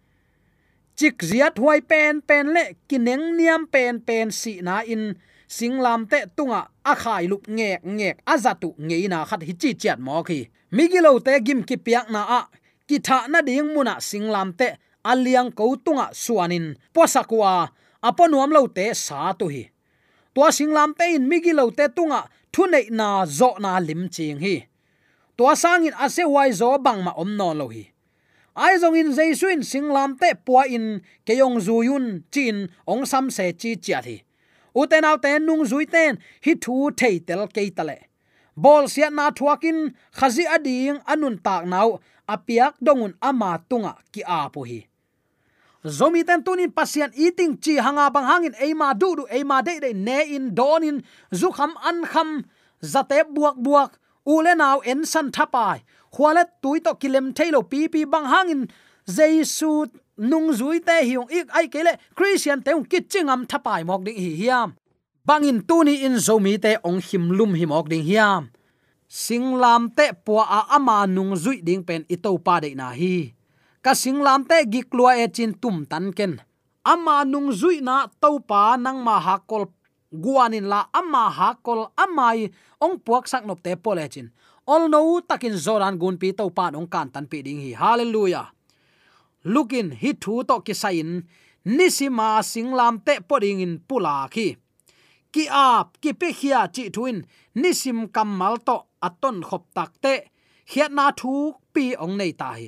chik 1.00 1.24
ziat 1.24 1.56
huai 1.56 1.80
pen 1.80 2.20
pen 2.20 2.52
le, 2.52 2.64
kineng 2.88 3.32
niam 3.36 3.64
pen 3.72 4.04
pen 4.04 4.28
si 4.30 4.60
na 4.60 4.84
in. 4.84 5.16
Singlam 5.48 6.04
te 6.10 6.18
tunga 6.36 6.68
a 6.84 6.94
khai 7.02 7.24
lup 7.26 7.48
ngek 7.48 7.80
ngek 7.96 8.16
azatu 8.32 8.68
ngeina 8.78 9.24
khat 9.28 9.42
hi 9.48 9.54
chi 9.60 9.70
chat 9.82 9.98
mo 9.98 10.22
khi 10.28 10.38
migilo 10.76 11.12
te 11.26 11.32
gim 11.46 11.60
ki 11.68 11.76
piak 11.86 12.06
na 12.14 12.22
a 12.38 12.40
ki 12.90 12.98
tha 13.06 13.18
na 13.32 13.40
ding 13.48 13.70
muna 13.74 13.94
singlam 14.08 14.50
te, 14.58 14.68
aliang 15.10 15.50
ko 15.58 15.76
tunga 15.84 16.06
suanin. 16.22 16.66
Posakwa 16.94 17.70
aponuam 18.02 18.50
lo 18.56 18.66
te 18.66 18.86
sa 18.94 19.32
tu 19.38 19.46
hi 19.54 19.64
tua 20.34 20.48
singlam 20.58 20.90
te 20.98 21.14
in 21.16 21.28
migilo 21.30 21.64
te 21.78 21.86
tunga, 21.96 22.20
thunei 22.52 22.90
na 22.90 23.26
zo 23.26 23.50
na 23.58 23.78
lim 23.78 24.08
ching 24.14 24.38
hi 24.44 24.56
tua 25.36 25.52
sangin 25.62 25.94
ase 26.04 26.24
wai 26.34 26.50
zo 26.60 26.78
bang 26.78 27.00
ma 27.04 27.12
om 27.22 27.30
no 27.36 27.48
lo 27.60 27.66
hi 27.74 27.84
ai 28.56 28.74
zong 28.82 28.98
in 29.00 29.10
jaisuin 29.16 29.62
singlam 29.70 30.16
te 30.20 30.34
puwa 30.44 30.62
in 30.76 30.86
keyong 31.26 31.58
zuyun 31.66 32.06
chin 32.32 32.68
ong 32.86 33.04
sam 33.06 33.30
se 33.30 33.52
chi 33.60 33.76
chia 33.84 34.00
thi. 34.02 34.16
Uten 34.80 35.04
au 35.04 35.16
ten 35.18 35.46
nung 35.46 35.64
zui 35.70 35.86
ten 35.94 36.18
hi 36.44 36.52
thu 36.62 36.90
thei 37.00 37.18
tel 37.26 37.46
ke 37.54 37.62
tale. 37.76 37.96
Bol 38.56 38.88
sia 38.92 39.10
na 39.10 39.30
thuakin 39.30 39.78
khazi 40.18 40.44
ading 40.56 40.98
anun 41.12 41.36
tak 41.46 41.64
nau 41.72 41.88
apiak 42.34 42.74
dongun 42.80 43.14
ama 43.20 43.58
tunga 43.68 43.92
ki 44.12 44.22
a 44.26 44.48
hi 44.70 44.90
zomi 45.84 46.24
ten 46.24 46.42
tunin 46.44 46.70
pasian 46.70 47.10
eating 47.16 47.56
chi 47.56 47.80
hanga 47.80 48.10
bang 48.10 48.24
hangin 48.24 48.54
eima 48.60 48.92
du 48.98 49.16
du 49.16 49.24
eima 49.30 49.62
de 49.64 49.80
de 49.80 49.92
ne 49.94 50.22
in 50.36 50.54
donin, 50.54 51.02
zukham 51.32 51.72
an 51.82 52.04
kham, 52.04 52.44
zate 52.82 53.24
buak 53.34 53.56
buak, 53.56 53.98
ule 54.26 54.54
naw 54.56 54.80
en 54.84 55.04
san 55.04 55.30
thapai. 55.30 55.80
Khwale 56.12 56.44
tui 56.62 56.80
to 56.80 56.94
kilem 56.94 57.32
thailo 57.32 57.62
pi 57.62 57.88
pi 57.88 58.04
bang 58.04 58.26
hangin, 58.26 58.68
jesu 59.06 59.86
nung 60.18 60.52
zui 60.52 60.80
te 60.84 61.00
hiung 61.08 61.30
ik 61.30 61.48
ai 61.54 61.68
kele, 61.68 61.96
christian 62.14 62.62
te 62.62 62.72
ki 62.90 63.00
chingam 63.08 63.46
thapai 63.46 63.84
mok 63.84 64.04
ding 64.04 64.16
hi 64.16 64.36
hiam. 64.36 64.76
Bangin 65.24 65.62
tuni 65.62 66.02
in 66.04 66.16
zomi 66.16 66.60
te 66.60 66.76
ong 66.84 67.00
him 67.00 67.30
lum 67.30 67.54
him 67.54 67.72
ok 67.72 67.88
ding 67.88 68.04
hiam 68.04 68.50
singlam 69.10 69.90
te 69.90 70.14
Po 70.14 70.38
a 70.38 70.70
ama 70.70 71.02
nung 71.10 71.34
zui 71.34 71.58
ding 71.66 71.82
pen 71.82 72.06
ito 72.06 72.30
pa 72.38 72.62
de 72.62 72.70
na 72.78 72.94
hi. 72.94 73.34
Ka 73.82 73.90
singlam 73.98 74.46
te 74.46 74.62
giklua 74.70 75.18
e 75.18 75.26
chin 75.26 75.50
tum 75.58 75.82
tan 75.82 76.14
ken. 76.14 76.38
Ama 76.86 77.26
nung 77.26 77.50
zui 77.50 77.82
na 77.82 78.06
to 78.06 78.38
pa 78.38 78.78
nang 78.78 79.02
ma 79.02 79.18
hakol 79.18 79.66
guanin 80.14 80.70
la 80.70 80.86
ama 80.94 81.26
hakol 81.26 81.90
amai 81.98 82.54
ong 82.78 83.02
puak 83.02 83.26
sak 83.26 83.42
nop 83.42 83.58
te 83.58 83.74
pole 83.74 84.06
chin. 84.06 84.30
All 84.70 84.86
no 84.86 85.18
takin 85.18 85.58
zoran 85.58 85.98
gun 85.98 86.14
pi 86.14 86.30
to 86.30 86.46
pa 86.54 86.70
ong 86.70 86.86
kan 86.86 87.10
tan 87.10 87.26
pi 87.26 87.42
ding 87.42 87.58
hi. 87.58 87.74
Hallelujah. 87.74 88.54
Lukin 89.42 89.90
hi 89.90 90.14
thu 90.14 90.46
to 90.46 90.62
ki 90.62 90.74
sain, 90.76 91.26
nisima 91.66 92.38
singlam 92.46 93.02
te 93.02 93.18
poding 93.18 93.58
in 93.58 93.82
pula 93.82 94.30
khi 94.30 94.54
ki 95.32 95.46
ap, 95.50 95.98
ki 96.02 96.12
pe 96.12 96.32
khia 96.34 96.66
chi 96.74 96.90
thuin, 96.94 97.22
nisim 97.54 98.08
kamal 98.14 98.58
to 98.66 98.76
aton 99.06 99.36
khop 99.48 99.64
tak 99.76 99.92
te 100.02 100.14
hiat 100.72 100.92
na 100.98 101.04
thu 101.20 101.32
pi 101.74 101.84
ong 102.04 102.14
nei 102.20 102.32
tai 102.40 102.62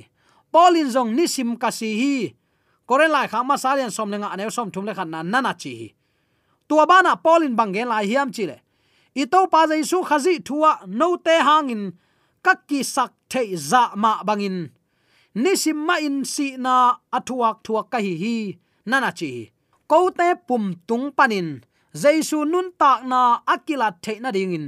polin 0.53 0.89
zong 0.95 1.11
nisim 1.17 1.49
kasi 1.57 1.89
hi. 2.01 2.15
Kore 2.85 3.07
lai 3.15 3.27
kha 3.31 3.39
ma 3.43 3.55
salian 3.63 3.91
som 3.95 4.11
lenga 4.13 4.29
anew 4.33 4.51
som 4.55 4.69
thum 4.73 4.85
le 4.85 4.93
khan 4.97 5.09
na 5.13 5.19
nana 5.23 5.53
chi 5.61 5.73
tua 6.67 6.85
bana 6.91 7.13
polin 7.25 7.55
bangen 7.59 7.87
lai 7.91 8.05
hiam 8.11 8.29
chi 8.35 8.43
le. 8.49 8.57
I 9.21 9.23
to 9.31 9.39
pa 9.53 9.61
jaisu 9.69 9.97
khazi 10.09 10.35
thua 10.47 10.71
no 10.99 11.07
te 11.25 11.35
hangin 11.47 11.83
kakki 12.45 12.79
sak 12.95 13.11
thei 13.31 13.49
za 13.69 13.83
ma 13.95 14.11
bangin. 14.27 14.57
Nisim 15.43 15.79
ma 15.87 15.95
in 16.07 16.17
si 16.33 16.47
na 16.65 16.75
athuak 17.17 17.57
thuak 17.65 17.85
ka 17.91 17.97
hi 18.05 18.13
hi, 18.23 18.35
nana 18.89 19.11
chi 19.19 19.31
ko 19.89 19.99
te 20.17 20.27
pum 20.47 20.63
tung 20.87 21.07
panin. 21.17 21.47
Jaisu 22.01 22.37
nun 22.51 22.67
tak 22.81 22.99
na 23.11 23.19
akila 23.53 23.89
thei 24.03 24.17
na 24.19 24.29
dingin 24.35 24.65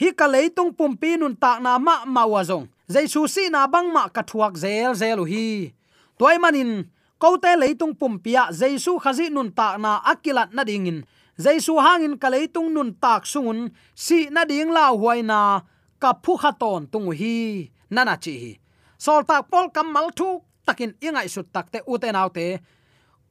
hi 0.00 0.08
ka 0.18 0.26
leitung 0.26 0.72
pum 0.76 0.96
pi 0.96 1.16
nun 1.20 1.36
tak 1.36 1.58
na 1.64 1.78
ma 1.78 2.04
ma 2.04 2.22
wa 2.26 2.42
zong. 2.44 2.66
Jaisu 2.88 3.28
si 3.28 3.48
na 3.48 3.66
bang 3.66 3.88
ma 3.92 4.08
ka 4.08 4.22
thuak 4.22 4.54
zel 4.62 4.92
zel 4.94 5.24
hi. 5.24 5.72
Toy 6.18 6.36
manin 6.42 6.90
ko 7.18 7.36
te 7.42 7.52
leitung 7.56 7.94
pum 7.94 8.18
pia 8.18 8.48
jaisu 8.50 8.98
khazi 9.02 9.26
nun 9.30 9.50
tak 9.58 9.80
na 9.82 10.00
akilat 10.12 10.50
na 10.56 10.64
dingin 10.64 11.04
jaisu 11.38 11.76
hangin 11.80 12.18
ka 12.18 12.28
leitung 12.28 12.70
nun 12.72 12.94
tak 12.94 13.24
sungun, 13.26 13.72
si 13.94 14.28
na 14.30 14.44
ding 14.44 14.70
la 14.70 14.92
huaina 14.92 15.64
ka 15.98 16.12
phu 16.22 16.36
khaton 16.36 16.86
tung 16.92 17.10
hi. 17.12 17.70
Nana 17.92 18.16
chi 18.16 18.34
hi. 18.42 18.52
Sol 18.96 19.20
tak 19.28 19.50
pol 19.50 19.68
kamal 19.68 20.08
thu, 20.16 20.40
takin 20.64 20.96
ingai 21.00 21.28
sut 21.28 21.52
takte 21.52 21.84
uten 21.84 22.16
autte 22.16 22.60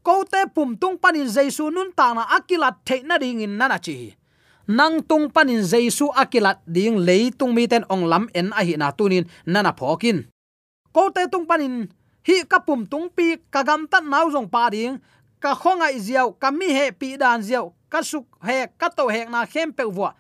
ko 0.04 0.24
te. 0.26 0.46
Pum 0.54 0.78
tung 0.78 0.98
panin 1.02 1.28
jaisu 1.28 1.72
nun 1.72 1.90
ta 1.98 2.14
na 2.14 2.24
akilat 2.38 2.76
the 2.86 3.02
na 3.04 3.18
ding 3.18 3.42
nana 3.58 3.78
chi 3.80 3.94
hi 4.02 4.10
nang 4.68 5.02
tung 5.04 5.30
panin 5.30 5.64
jaisu 5.64 6.10
akilat 6.14 6.62
ding 6.66 6.98
lei 6.98 7.32
tung 7.32 7.54
mi 7.56 7.68
ten 7.68 7.84
ong 7.90 8.06
lam 8.06 8.30
en 8.34 8.52
a 8.54 8.62
hi 8.64 8.76
na 8.78 8.92
tunin 8.92 9.26
nana 9.46 9.74
phokin. 9.74 10.26
Ko 10.94 11.10
te 11.10 11.28
tung 11.32 11.46
panin 11.46 11.88
hi 12.28 12.44
kapum 12.46 12.86
tung 12.86 13.10
pi 13.10 13.38
kagam 13.52 13.88
tan 13.88 14.10
nau 14.10 14.30
jong 14.30 14.50
pa 14.50 14.70
ding, 14.70 15.00
ka 15.40 15.56
khongai 15.56 15.98
ziaw, 16.00 16.32
ka 16.38 16.52
mi 16.52 16.70
he 16.70 16.92
pi 16.92 17.18
dan 17.18 17.42
ziaw, 17.42 17.74
ka 17.90 18.02
suk 18.02 18.26
he, 18.46 18.68
ka 18.78 18.90
to 18.90 19.10
he 19.10 19.26
na 19.26 19.46
khem 19.46 19.74
pe 19.74 19.84
wa 19.84 20.14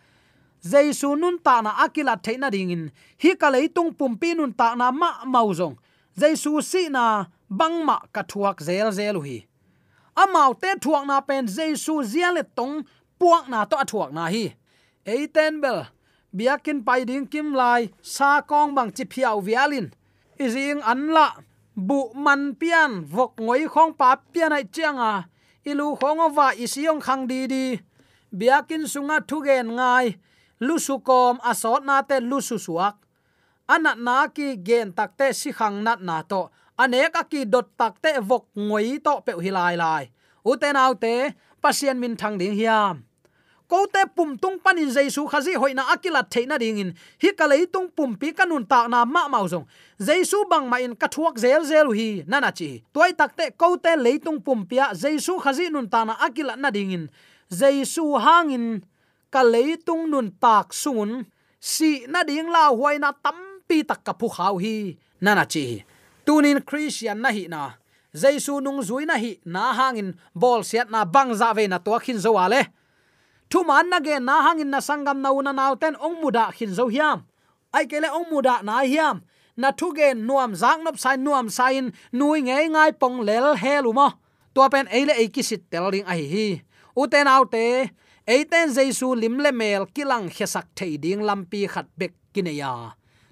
jaisu 0.61 1.15
nun 1.17 1.39
ta 1.39 1.61
na 1.61 1.71
akila 1.85 2.15
theina 2.21 2.49
dingin 2.53 2.91
hi 3.17 3.35
ka 3.35 3.49
leitung 3.49 3.93
pumpi 3.93 4.35
nun 4.35 4.53
ta 4.53 4.75
na 4.75 4.91
ma 4.91 5.25
mau 5.25 5.53
jong 5.53 5.75
jaisu 6.17 6.61
si 6.61 6.89
na 6.89 7.25
bangma 7.49 7.97
ka 8.13 8.21
thuak 8.23 8.61
zel 8.61 8.91
zel 8.91 9.21
hi. 9.21 9.45
Amau 10.15 10.53
te 10.53 10.75
thuak 10.83 11.05
na 11.07 11.21
pen 11.21 11.47
jaisu 11.47 12.03
zialet 12.03 12.45
le 12.45 12.53
tong 12.55 12.83
puak 13.21 13.45
na 13.53 13.69
to 13.69 13.77
athuak 13.77 14.09
na 14.09 14.25
hi. 14.33 14.57
Eiten 15.05 15.61
bel 15.61 15.85
biakin 16.33 16.81
pai 16.81 17.05
ding 17.05 17.29
kim 17.29 17.53
lai, 17.53 17.93
sa 18.01 18.41
kong 18.41 18.73
bang 18.73 18.89
chi 18.89 19.05
phiao 19.05 19.37
vialin, 19.45 19.93
izing 20.41 20.81
anla 20.81 21.27
bu 21.77 21.99
man 22.17 22.57
pian, 22.59 23.05
vok 23.05 23.37
ngoi 23.45 23.69
khong 23.73 23.93
pa 23.99 24.17
pian 24.33 24.57
ai 24.57 24.65
chianga 24.73 25.29
ilu 25.69 25.93
khong 25.99 26.33
wa 26.33 26.47
isiong 26.65 27.01
khang 27.05 27.29
di 27.29 27.45
di, 27.53 27.65
biakin 28.33 28.89
sunga 28.89 29.17
thugen 29.29 29.67
ngai, 29.77 30.17
lu 30.65 30.75
kom 31.07 31.37
asot 31.51 31.85
na 31.85 32.01
te 32.01 32.17
lu 32.29 32.41
suak, 32.41 32.95
anat 33.73 33.97
na 34.01 34.17
ki 34.35 34.47
gen 34.67 34.89
takte 34.97 35.27
si 35.39 35.49
khang 35.51 35.77
nat 35.85 35.99
na 36.01 36.17
to, 36.31 36.49
anek 36.81 37.13
aki 37.21 37.45
dot 37.45 37.67
takte 37.77 38.11
vok 38.29 38.45
ngoi 38.57 38.97
to 39.05 39.13
pe 39.25 39.31
hilai 39.45 39.75
lai 39.77 40.05
uten 40.43 40.75
autte 40.75 41.33
pasien 41.61 41.99
min 42.01 42.17
thang 42.17 42.37
ding 42.41 42.57
hiam 42.57 43.05
ko 43.71 43.87
te 43.87 44.03
pum 44.15 44.35
tung 44.35 44.59
panin 44.59 44.91
jaisu 44.91 45.23
khazi 45.31 45.55
hoina 45.55 45.83
akila 45.93 46.21
theina 46.27 46.59
ding 46.59 46.79
in 46.83 46.89
hi 47.23 47.29
kalei 47.39 47.63
tung 47.73 47.87
pum 47.95 48.17
pi 48.19 48.33
kanun 48.35 48.67
ta 48.67 48.87
na 48.91 49.05
ma 49.05 49.31
mau 49.31 49.47
zong. 49.47 49.65
Jaisu 50.07 50.43
bang 50.51 50.67
ma 50.67 50.77
in 50.83 50.93
kathuak 51.01 51.39
zel 51.39 51.63
zel 51.63 51.87
hi, 51.95 52.23
nana 52.27 52.51
chi. 52.51 52.83
Toy 52.93 53.15
takte 53.15 53.45
ko 53.55 53.77
te 53.79 53.95
leitung 53.95 54.43
pum 54.43 54.65
pia 54.69 54.91
jaisu 54.91 55.39
khazi 55.43 55.71
nun 55.71 55.87
ta 55.87 56.03
na 56.03 56.13
akila 56.19 56.59
na 56.59 56.69
ding 56.69 56.91
in 56.91 57.05
hangin 58.25 58.83
ka 59.31 59.41
leitung 59.43 60.03
nun 60.11 60.27
tak 60.43 60.73
sungun. 60.73 61.23
Si 61.61 62.03
na 62.11 62.23
ding 62.23 62.51
la 62.51 62.75
huaina 62.75 63.13
tampi 63.23 63.87
tak 63.87 64.03
ka 64.03 64.13
phu 64.19 64.27
khau 64.27 64.59
hi, 64.59 64.97
nana 65.21 65.45
chi. 65.45 65.85
Tunin 66.25 66.59
christian 66.67 67.21
na 67.21 67.29
hi 67.31 67.47
na. 67.47 67.79
Jaisu 68.11 68.59
nung 68.59 68.83
zui 68.83 69.05
na 69.07 69.15
hi, 69.15 69.39
na 69.45 69.71
hangin 69.71 70.11
bol 70.35 70.59
siat 70.59 70.91
na 70.91 71.05
bang 71.05 71.31
za 71.39 71.53
ve 71.53 71.67
na 71.67 71.79
to 71.79 71.95
khin 72.03 72.19
zo 72.19 72.35
ale 72.35 72.80
thu 73.51 73.59
man 73.69 73.89
na 73.91 73.99
ge, 73.99 74.15
na 74.19 74.35
hangin 74.45 74.69
na 74.73 74.79
sangam 74.87 75.17
na 75.23 75.29
una 75.39 75.51
naw 75.59 75.73
ten 75.81 75.95
ong 76.05 76.17
muda 76.21 76.45
khin 76.55 76.73
zo 76.77 76.85
hiam. 76.93 77.19
Ai 77.75 77.85
kele 77.91 78.09
ong 78.17 78.27
muda 78.31 78.55
na 78.67 78.75
hiam. 78.91 79.17
Na 79.61 79.69
thu 79.79 79.87
ge 79.97 80.07
nuam 80.27 80.51
zang 80.61 80.81
nop 80.85 80.97
sai 81.03 81.17
nuam 81.25 81.47
sain, 81.57 81.85
nui 82.17 82.39
nge 82.47 82.57
ngai 82.73 82.91
pong 83.01 83.17
lel 83.27 83.47
heluma 83.63 84.07
to 84.53 84.61
pen 84.71 84.87
eile 84.97 85.13
e 85.23 85.25
kisit 85.35 85.63
teling 85.71 86.07
ai 86.13 86.23
hi 86.33 86.47
uten 87.01 87.27
autte 87.27 87.63
eiten 88.27 88.67
jesu 88.75 89.07
limle 89.21 89.51
mel 89.51 89.83
kilang 89.95 90.27
khesak 90.35 90.67
thei 90.77 90.93
ding 91.03 91.21
lampi 91.27 91.61
khat 91.73 91.87
bek 91.99 92.13
kineya 92.33 92.73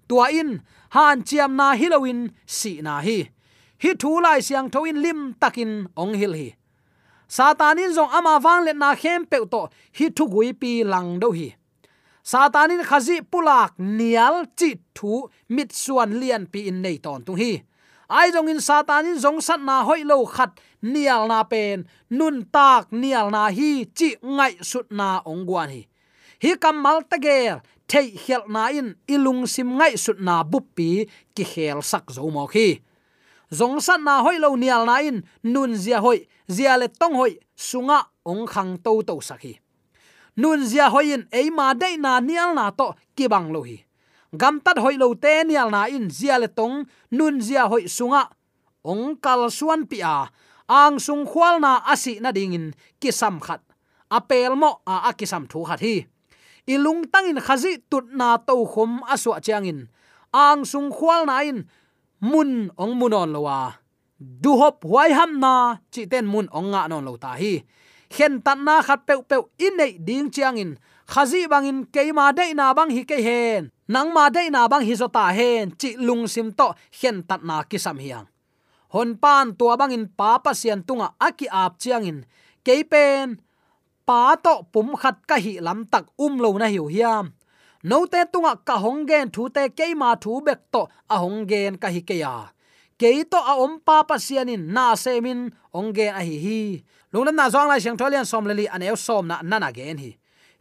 tua 0.07 0.25
in 0.39 0.51
han 0.95 1.17
chiam 1.27 1.51
na 1.59 1.67
hilowin 1.79 2.19
si 2.45 2.81
na 2.81 2.93
hi. 3.07 3.19
Hi 3.83 3.91
thu 4.01 4.11
lai 4.25 4.39
siang 4.47 4.67
thoin 4.73 4.97
lim 5.03 5.19
takin 5.41 5.71
ong 6.01 6.13
hil 6.19 6.33
hi 6.39 6.47
satanin 7.29 7.93
zong 7.93 8.09
ama 8.17 8.41
wang 8.45 8.65
le 8.65 8.73
na 8.73 8.89
khem 9.01 9.21
pe 9.31 9.37
to 9.53 9.61
hi 9.97 10.05
thu 10.17 10.25
gui 10.33 10.49
pi 10.61 10.71
lang 10.83 11.19
do 11.21 11.29
hi. 11.37 11.49
Satanin 12.31 12.83
khazi 12.89 13.17
pulak 13.31 13.71
nial 13.77 14.35
chi 14.57 14.69
thu 14.95 15.29
mit 15.55 15.69
suan 15.71 16.11
lian 16.21 16.43
pi 16.51 16.59
in 16.69 16.81
nei 16.81 16.97
ton 17.05 17.21
tung 17.25 17.39
hi. 17.41 17.53
Ai 18.09 18.27
jong 18.33 18.49
in 18.49 18.61
satanin 18.67 19.17
zong 19.23 19.39
sat 19.47 19.61
na 19.67 19.75
hoi 19.87 20.01
lo 20.11 20.25
khat 20.25 20.51
nial 20.81 21.27
na 21.31 21.43
pen, 21.51 21.85
nun 22.09 22.35
tak 22.55 22.89
nial 23.01 23.27
na 23.35 23.43
hi 23.57 23.85
chi 23.97 24.09
ngai 24.35 24.53
sut 24.69 24.87
na 24.99 25.21
ong 25.31 25.45
guan 25.49 25.69
hi. 25.75 25.81
Hi 26.43 26.51
kamal 26.63 26.97
tager 27.11 27.61
thei 27.89 28.07
khel 28.23 28.43
na 28.53 28.63
in 28.79 28.89
ilung 29.13 29.45
sim 29.53 29.69
ngai 29.77 29.93
sut 30.03 30.17
na 30.27 30.35
buppi 30.51 31.05
ki 31.35 31.43
khel 31.51 31.79
sak 31.91 32.05
zo 32.15 32.25
mo 32.35 32.43
khi 32.53 32.67
zong 33.51 33.81
san 33.81 34.03
na 34.03 34.21
hoi 34.21 34.37
lo 34.39 34.55
nial 34.55 34.85
na 34.85 35.01
in, 35.01 35.23
nun 35.43 35.75
zia 35.75 35.99
hoi, 36.01 36.27
zia 36.47 36.77
le 36.77 36.87
tong 36.87 37.15
hoi, 37.15 37.37
sunga 37.55 38.09
ong 38.25 38.45
khang 38.47 38.77
to 38.83 39.01
to 39.03 39.17
sakhi 39.21 39.59
nun 40.39 40.63
zia 40.63 40.87
hoin 40.87 41.27
eima 41.35 41.75
dei 41.75 41.99
na 41.99 42.23
nial 42.23 42.55
na 42.55 42.71
to 42.71 42.95
kibang 43.15 43.51
lo 43.51 43.67
hi. 43.67 43.83
Gam 44.31 44.61
tat 44.63 44.79
hoi 44.79 44.95
lo 44.95 45.11
te 45.13 45.43
nial 45.43 45.67
na 45.67 45.91
in, 45.91 46.07
zia 46.09 46.39
le 46.39 46.47
tong, 46.47 46.87
nun 47.11 47.41
zia 47.43 47.67
hoi, 47.67 47.91
sunga 47.91 48.29
ong 48.87 49.19
kal 49.19 49.51
suan 49.51 49.83
pi 49.89 49.99
a. 49.99 50.31
Ang 50.69 51.01
sung 51.01 51.25
khwal 51.25 51.57
na 51.59 51.81
asi 51.83 52.21
na 52.21 52.31
ding 52.31 52.53
in 52.53 52.65
kisam 53.01 53.41
khat. 53.41 53.59
Apel 54.07 54.53
mo 54.55 54.79
a 54.85 55.09
akisam 55.09 55.49
thu 55.49 55.65
khat 55.65 55.81
hi. 55.81 56.05
Ilung 56.69 57.09
tangin 57.09 57.41
khazi 57.41 57.81
tut 57.89 58.05
na 58.13 58.37
to 58.37 58.53
khom 58.69 59.01
aswa 59.09 59.41
changin 59.41 59.89
ang 60.29 60.61
sung 60.61 60.93
khwal 60.93 61.25
na 61.25 61.41
in 61.41 61.65
mun 62.21 62.71
ong 62.77 62.93
munon 62.99 63.31
lowa 63.35 63.79
du 64.19 64.51
hop 64.59 64.83
huai 64.83 65.11
ham 65.15 65.39
na, 65.39 65.79
chi 65.91 66.05
ten 66.05 66.25
mun 66.27 66.47
ong 66.51 66.71
nga 66.71 66.87
non 66.91 67.05
lo 67.07 67.15
ta 67.15 67.39
hi. 67.39 67.63
Khen 68.11 68.41
tan 68.41 68.65
na 68.67 68.81
khat 68.81 69.07
pe 69.07 69.13
pe 69.29 69.37
in 69.65 69.77
nei 69.79 69.95
ding 70.07 70.27
chiang 70.33 70.57
in. 70.57 70.71
Khazi 71.07 71.47
bang 71.47 71.65
in 71.65 71.79
ke 71.93 72.11
ma 72.13 72.31
de 72.31 72.53
na 72.53 72.73
bang 72.73 72.91
hi 72.91 73.03
ke 73.03 73.17
hen. 73.27 73.71
Nang 73.87 74.13
ma 74.13 74.29
de 74.29 74.49
na 74.49 74.67
bang 74.67 74.83
hi 74.83 74.93
zo 74.95 75.07
ta 75.07 75.31
hen. 75.31 75.71
Chi 75.79 75.95
lung 75.97 76.27
sim 76.27 76.51
to 76.51 76.67
khen 76.91 77.23
tan 77.23 77.41
na 77.47 77.63
ki 77.63 77.77
sam 77.77 77.97
hiang. 77.97 78.27
Hon 78.93 79.15
pan 79.21 79.55
tua 79.55 79.77
bang 79.77 79.91
in 79.97 80.05
pa 80.19 80.37
pa 80.43 80.51
sian 80.53 80.83
tunga 80.83 81.07
aki 81.27 81.47
ap 81.47 81.79
chiang 81.79 82.05
in. 82.05 82.19
Pen, 82.91 83.41
pa 84.05 84.35
to 84.35 84.61
pum 84.71 84.93
khat 84.93 85.25
ka 85.25 85.35
hi 85.41 85.57
lam 85.57 85.85
tak 85.89 86.05
um 86.19 86.37
lo 86.37 86.53
na 86.57 86.67
hiu 86.67 86.85
hiam 86.85 87.33
no 87.83 88.05
te 88.05 88.25
tunga 88.31 88.55
ka 88.67 88.75
honggen 88.83 89.31
thu 89.31 89.49
te 89.49 89.69
keima 89.77 90.15
thu 90.23 90.41
bek 90.41 90.59
to, 90.71 90.87
a 91.13 91.15
honggen 91.23 91.77
ka 91.81 91.87
hi 91.87 92.01
ke 92.01 92.15
ya 92.23 92.49
to 92.99 93.37
a 93.37 93.53
om 93.63 93.79
pa 93.79 94.03
pa 94.03 94.15
sianin 94.19 94.73
na 94.75 94.95
semin 94.95 95.51
ongge 95.73 96.07
a 96.11 96.19
hi 96.19 96.37
hi. 96.45 96.83
Lungnam 97.13 97.35
na 97.35 97.49
zong 97.49 97.67
lai 97.67 97.79
siang 97.79 97.97
tholian 97.97 98.25
som 98.25 98.45
leli 98.45 98.67
an 98.67 98.83
eu 98.83 98.95
som 98.95 99.27
na 99.27 99.41
nana 99.41 99.71
gen 99.71 99.97
hi. 99.97 100.11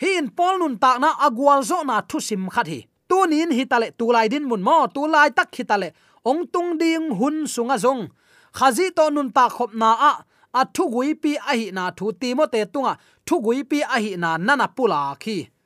Hi 0.01 0.19
in 0.19 0.31
pol 0.31 0.59
nun 0.59 0.79
ta 0.79 0.99
na 0.99 1.11
agwal 1.27 1.63
zo 1.65 1.83
na 1.83 2.01
thu 2.01 2.21
sim 2.21 2.49
khat 2.49 2.69
hi. 2.69 2.87
Tu 3.09 3.27
nin 3.27 3.51
hi 3.51 3.65
tale 3.65 3.91
tu 3.99 4.13
lai 4.13 4.29
din 4.29 4.45
mun 4.45 4.63
mo, 4.63 4.87
tu 4.95 5.07
lai 5.07 5.31
tak 5.31 5.51
hi 5.57 5.65
tale 5.65 5.89
ong 6.25 6.47
tung 6.53 6.79
ding 6.79 7.11
hun 7.19 7.47
sunga 7.47 7.77
zong. 7.85 8.09
Khazi 8.53 8.95
to 8.97 9.11
nun 9.11 9.31
ta 9.37 9.49
khop 9.49 9.75
na 9.75 9.91
a 10.11 10.13
a 10.61 10.63
thu 10.75 10.85
gui 10.95 11.15
pi 11.23 11.33
a 11.51 11.53
hi 11.59 11.71
na 11.77 11.91
thu 11.91 12.13
ti 12.21 12.35
mo 12.35 12.47
te 12.47 12.65
tunga, 12.73 12.95
thu 13.27 13.41
gui 13.45 13.65
pi 13.71 13.79
a 13.83 13.97
hi 14.05 14.17
na 14.17 14.37
nana 14.37 14.67
pula 14.77 15.17
khi 15.23 15.58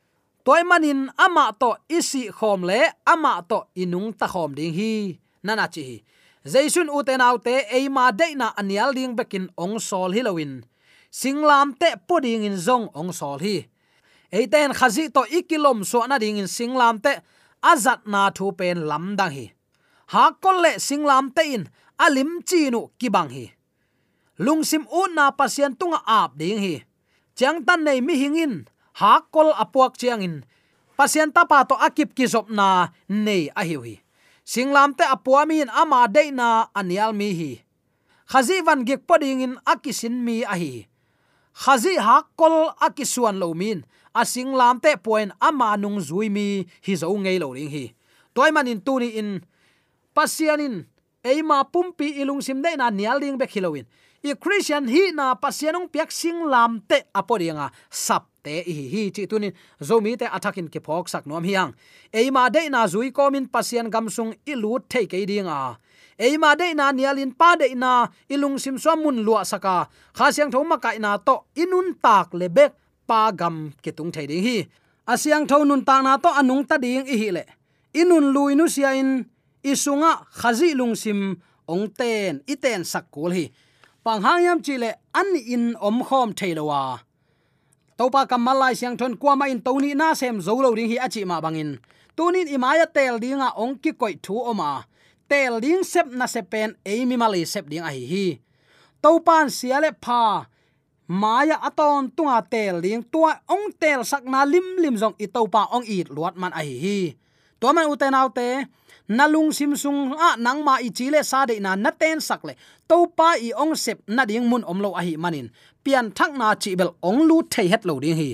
toy 0.44 0.62
manin 0.62 1.10
ama 1.18 1.52
to 1.60 1.76
isi 1.88 2.30
khom 2.30 2.60
le, 2.68 2.80
ama 3.06 3.42
to 3.48 3.58
inung 3.82 4.10
ta 4.18 4.26
khom 4.26 4.54
ding 4.54 4.74
hi. 4.74 5.18
Nana 5.42 5.66
chi 5.74 5.82
hi. 5.88 5.96
Jaisun 6.52 6.90
uten 6.90 7.20
autte 7.20 7.54
eima 7.70 8.10
deina 8.18 8.50
anial 8.60 8.90
ding 8.94 9.14
bekin 9.18 9.46
ong 9.56 9.78
sol 9.78 10.10
hilowin 10.16 10.62
singlam 11.12 11.76
te 11.76 11.92
puding 12.08 12.42
in 12.48 12.56
zong 12.56 12.88
ong 12.96 13.12
sol 13.12 13.38
hi. 13.38 13.68
Eiten 14.32 14.72
khazi 14.72 15.12
to 15.12 15.22
ikilom 15.28 15.84
so 15.84 16.00
na 16.08 16.18
ding 16.18 16.40
in 16.40 16.48
singlam 16.48 16.98
te 17.04 17.20
azat 17.62 18.08
na 18.08 18.30
thu 18.30 18.52
pen 18.56 18.88
lam 18.88 19.14
dang 19.16 19.30
hi. 19.30 19.52
Ha 20.12 20.32
kol 20.42 20.64
le 20.64 20.80
singlam 20.80 21.30
te 21.36 21.42
in, 21.54 21.68
alim 22.00 22.40
chi 22.48 22.70
nu 22.72 22.88
kibang 22.98 23.30
hi. 23.30 23.52
Lungsim 24.40 24.88
u 24.88 25.06
na 25.14 25.30
pasien 25.30 25.76
tunga 25.76 26.00
ap 26.06 26.32
ding 26.40 26.58
hi. 26.58 26.74
Chang 27.36 27.64
tan 27.66 27.84
nei 27.84 28.00
mi 28.00 28.16
hingin 28.16 28.64
hakol 29.00 29.54
apuak 29.56 29.96
chiang 29.96 30.22
in 30.22 30.36
pasien 30.96 31.32
ta 31.32 31.48
pa 31.48 31.64
to 31.64 31.76
akip 31.76 32.12
ki 32.16 32.26
zop 32.26 32.50
na 32.50 32.92
nei 33.08 33.48
a 33.54 33.64
hiu 33.64 33.80
hi. 33.86 33.96
Singlam 34.42 34.92
te 34.98 35.06
apuamin 35.06 35.70
ama 35.70 36.10
deina 36.10 36.68
anial 36.74 37.14
mi 37.14 37.30
hi. 37.32 37.52
Khazi 38.26 38.60
van 38.66 38.84
gek 38.84 39.06
poding 39.06 39.40
in 39.44 39.54
akisin 39.64 40.24
mi 40.26 40.42
a 40.42 40.56
hi 40.58 40.92
khazi 41.52 42.00
hakol 42.00 42.72
akisuan 42.80 43.38
lo 43.38 43.54
min. 43.54 43.84
Asing 44.12 44.52
lam 44.52 44.76
te 44.76 44.96
point 45.00 45.32
ama 45.40 45.76
nung 45.76 45.96
zui 45.96 46.28
mi 46.28 46.68
hi 46.84 46.92
zo 46.96 47.08
ngei 47.08 47.40
lo 47.40 47.56
ring 47.56 47.72
hi. 47.72 47.96
Toy 48.36 48.52
manin 48.52 48.80
tuni 48.80 49.16
in. 49.16 49.40
Pasianin 50.12 50.84
eima 51.24 51.64
pumpi 51.64 52.20
ilung 52.20 52.44
sim 52.44 52.60
na 52.60 52.90
nial 52.90 53.20
ding 53.20 53.40
be 53.40 53.46
khilowin 53.48 53.88
i 54.22 54.34
christian, 54.38 54.86
hi 54.86 55.10
na 55.10 55.34
pasianung 55.34 55.90
piak 55.90 56.14
sing 56.14 56.46
lam 56.46 56.78
te 56.86 57.02
apodianga 57.10 57.70
sap 57.90 58.30
te 58.42 58.62
hi 58.62 58.86
hi 58.90 59.02
chi 59.10 59.26
tunin. 59.26 59.54
Zomi 59.82 60.14
te 60.18 60.26
attacking 60.26 60.70
ke 60.70 60.78
phok 60.78 61.10
sak 61.10 61.26
nom 61.26 61.42
hiang. 61.42 61.74
Eima 62.14 62.46
de 62.50 62.68
na 62.70 62.86
zui 62.86 63.10
komin 63.10 63.50
pasian 63.50 63.90
gamsung 63.90 64.34
ilu 64.46 64.78
thei 64.88 65.06
ke 65.10 65.26
dinga. 65.26 65.78
Eima 66.18 66.54
de 66.58 66.74
na 66.74 66.92
nialin 66.92 67.34
pa 67.34 67.56
de 67.56 67.74
na 67.74 68.06
ilung 68.30 68.58
sim 68.58 68.78
so 68.78 68.94
mun 68.96 69.22
lua 69.26 69.42
saka. 69.44 69.88
Kha 70.14 70.30
siang 70.30 70.50
thoma 70.50 70.78
kai 70.78 70.98
na 70.98 71.18
to 71.18 71.42
inun 71.58 71.98
tak 71.98 72.30
lebek 72.34 72.74
pa 73.06 73.30
gam 73.34 73.74
ke 73.82 73.90
tung 73.90 74.12
thei 74.14 74.26
ding 74.26 74.42
hi. 74.42 74.58
Asyang 75.06 75.50
tho 75.50 75.64
nun 75.64 75.82
ta 75.82 75.98
na 76.02 76.18
to 76.18 76.30
anung 76.30 76.62
ta 76.62 76.78
ding 76.78 77.06
i 77.10 77.16
hi 77.18 77.30
le. 77.34 77.44
Inun 77.94 78.30
lui 78.30 78.54
nu 78.54 78.70
sia 78.70 78.94
in 78.94 79.26
isunga 79.66 80.22
khazi 80.30 80.74
lung 80.78 80.94
sim 80.94 81.42
ong 81.66 81.90
ten 81.90 82.42
iten 82.46 82.84
sak 82.84 83.10
hi 83.34 83.50
pang 84.04 84.22
hangyam 84.22 84.58
chile 84.58 84.90
an 85.14 85.30
in 85.38 85.78
om 85.78 86.02
khom 86.02 86.34
theilowa. 86.34 87.00
Topa 87.98 88.26
kamalai 88.26 88.74
siang 88.74 88.98
thon 88.98 89.14
kwama 89.14 89.46
in 89.46 89.62
toni 89.62 89.94
na 89.94 90.14
sem 90.14 90.42
zolo 90.42 90.74
ring 90.74 90.90
hi 90.90 90.98
achi 90.98 91.22
ma 91.24 91.38
bangin. 91.40 91.78
Tunin 92.16 92.50
imaya 92.50 92.86
tel 92.90 93.22
dinga 93.22 93.54
ong 93.56 93.78
ki 93.78 93.92
koi 93.94 94.14
thu 94.18 94.42
oma. 94.50 94.84
Tel 95.30 95.62
ding 95.62 95.86
sep 95.86 96.10
na 96.10 96.26
sepen 96.26 96.74
eimi 96.84 97.16
mali 97.16 97.46
sep 97.46 97.70
ding 97.70 97.86
ai 97.86 98.02
hi. 98.10 98.26
Topan 99.02 99.46
siale 99.48 99.94
pha. 100.04 100.50
Maya 101.06 101.56
aton 101.62 102.10
tunga 102.16 102.42
tel 102.42 102.82
ding 102.82 103.06
tua 103.06 103.38
ong 103.46 103.70
tel 103.78 104.02
sakna 104.02 104.42
lim 104.52 104.66
lim 104.82 104.98
jong 104.98 105.14
i 105.22 105.26
topa 105.30 105.70
ong 105.70 105.86
it 105.86 106.10
luat 106.10 106.34
man 106.34 106.52
ai 106.52 106.74
hi. 106.82 107.00
To 107.62 107.70
man 107.70 107.86
uten 107.86 108.18
autte 108.18 108.66
nalung 109.16 109.50
sim 109.56 109.72
sung 109.82 110.00
a 110.26 110.30
nang 110.44 110.60
ma 110.66 110.74
i 110.86 110.90
chile 110.96 111.20
sa 111.30 111.44
de 111.48 111.54
na 111.64 111.76
na 111.76 111.90
ten 112.00 112.18
sak 112.28 112.40
le. 112.48 112.54
To 112.88 112.96
pa 113.16 113.28
i 113.46 113.52
ong 113.62 113.74
sep 113.84 113.98
na 114.16 114.22
ding 114.30 114.46
mun 114.50 114.64
om 114.70 114.78
lo 114.84 114.90
a 115.00 115.02
hi 115.06 115.14
manin. 115.16 115.48
Pian 115.84 116.06
thak 116.16 116.32
na 116.40 116.54
chi 116.62 116.70
bel 116.78 116.92
ong 117.08 117.20
lu 117.28 117.36
thei 117.52 117.68
het 117.72 117.82
lo 117.88 117.94
ding 118.04 118.16
hi. 118.20 118.30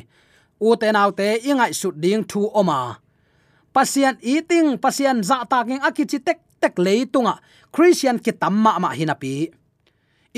U 0.66 0.76
te 0.80 0.88
nau 0.96 1.10
te 1.18 1.28
ingai 1.50 1.72
sut 1.80 1.94
ding 2.04 2.22
thu 2.30 2.40
oma. 2.60 2.78
Pasian 3.74 4.16
eating 4.22 4.78
pasian 4.84 5.18
za 5.28 5.44
taking 5.50 5.82
akichi 5.88 6.18
tek 6.26 6.38
tek 6.62 6.74
leitunga 6.84 7.34
christian 7.74 8.16
ki 8.24 8.32
tamma 8.42 8.72
ma 8.82 8.90
hinapi 8.98 9.32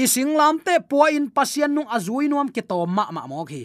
ising 0.03 0.33
lam 0.41 0.57
te 0.67 0.75
puа 0.91 1.07
in 1.17 1.27
pasian 1.37 1.71
nung 1.75 1.89
azui 1.97 2.29
nuam 2.29 2.49
ki 2.55 2.63
to 2.71 2.79
ma 2.97 3.05
ma 3.15 3.23
mo 3.31 3.45
khi 3.51 3.63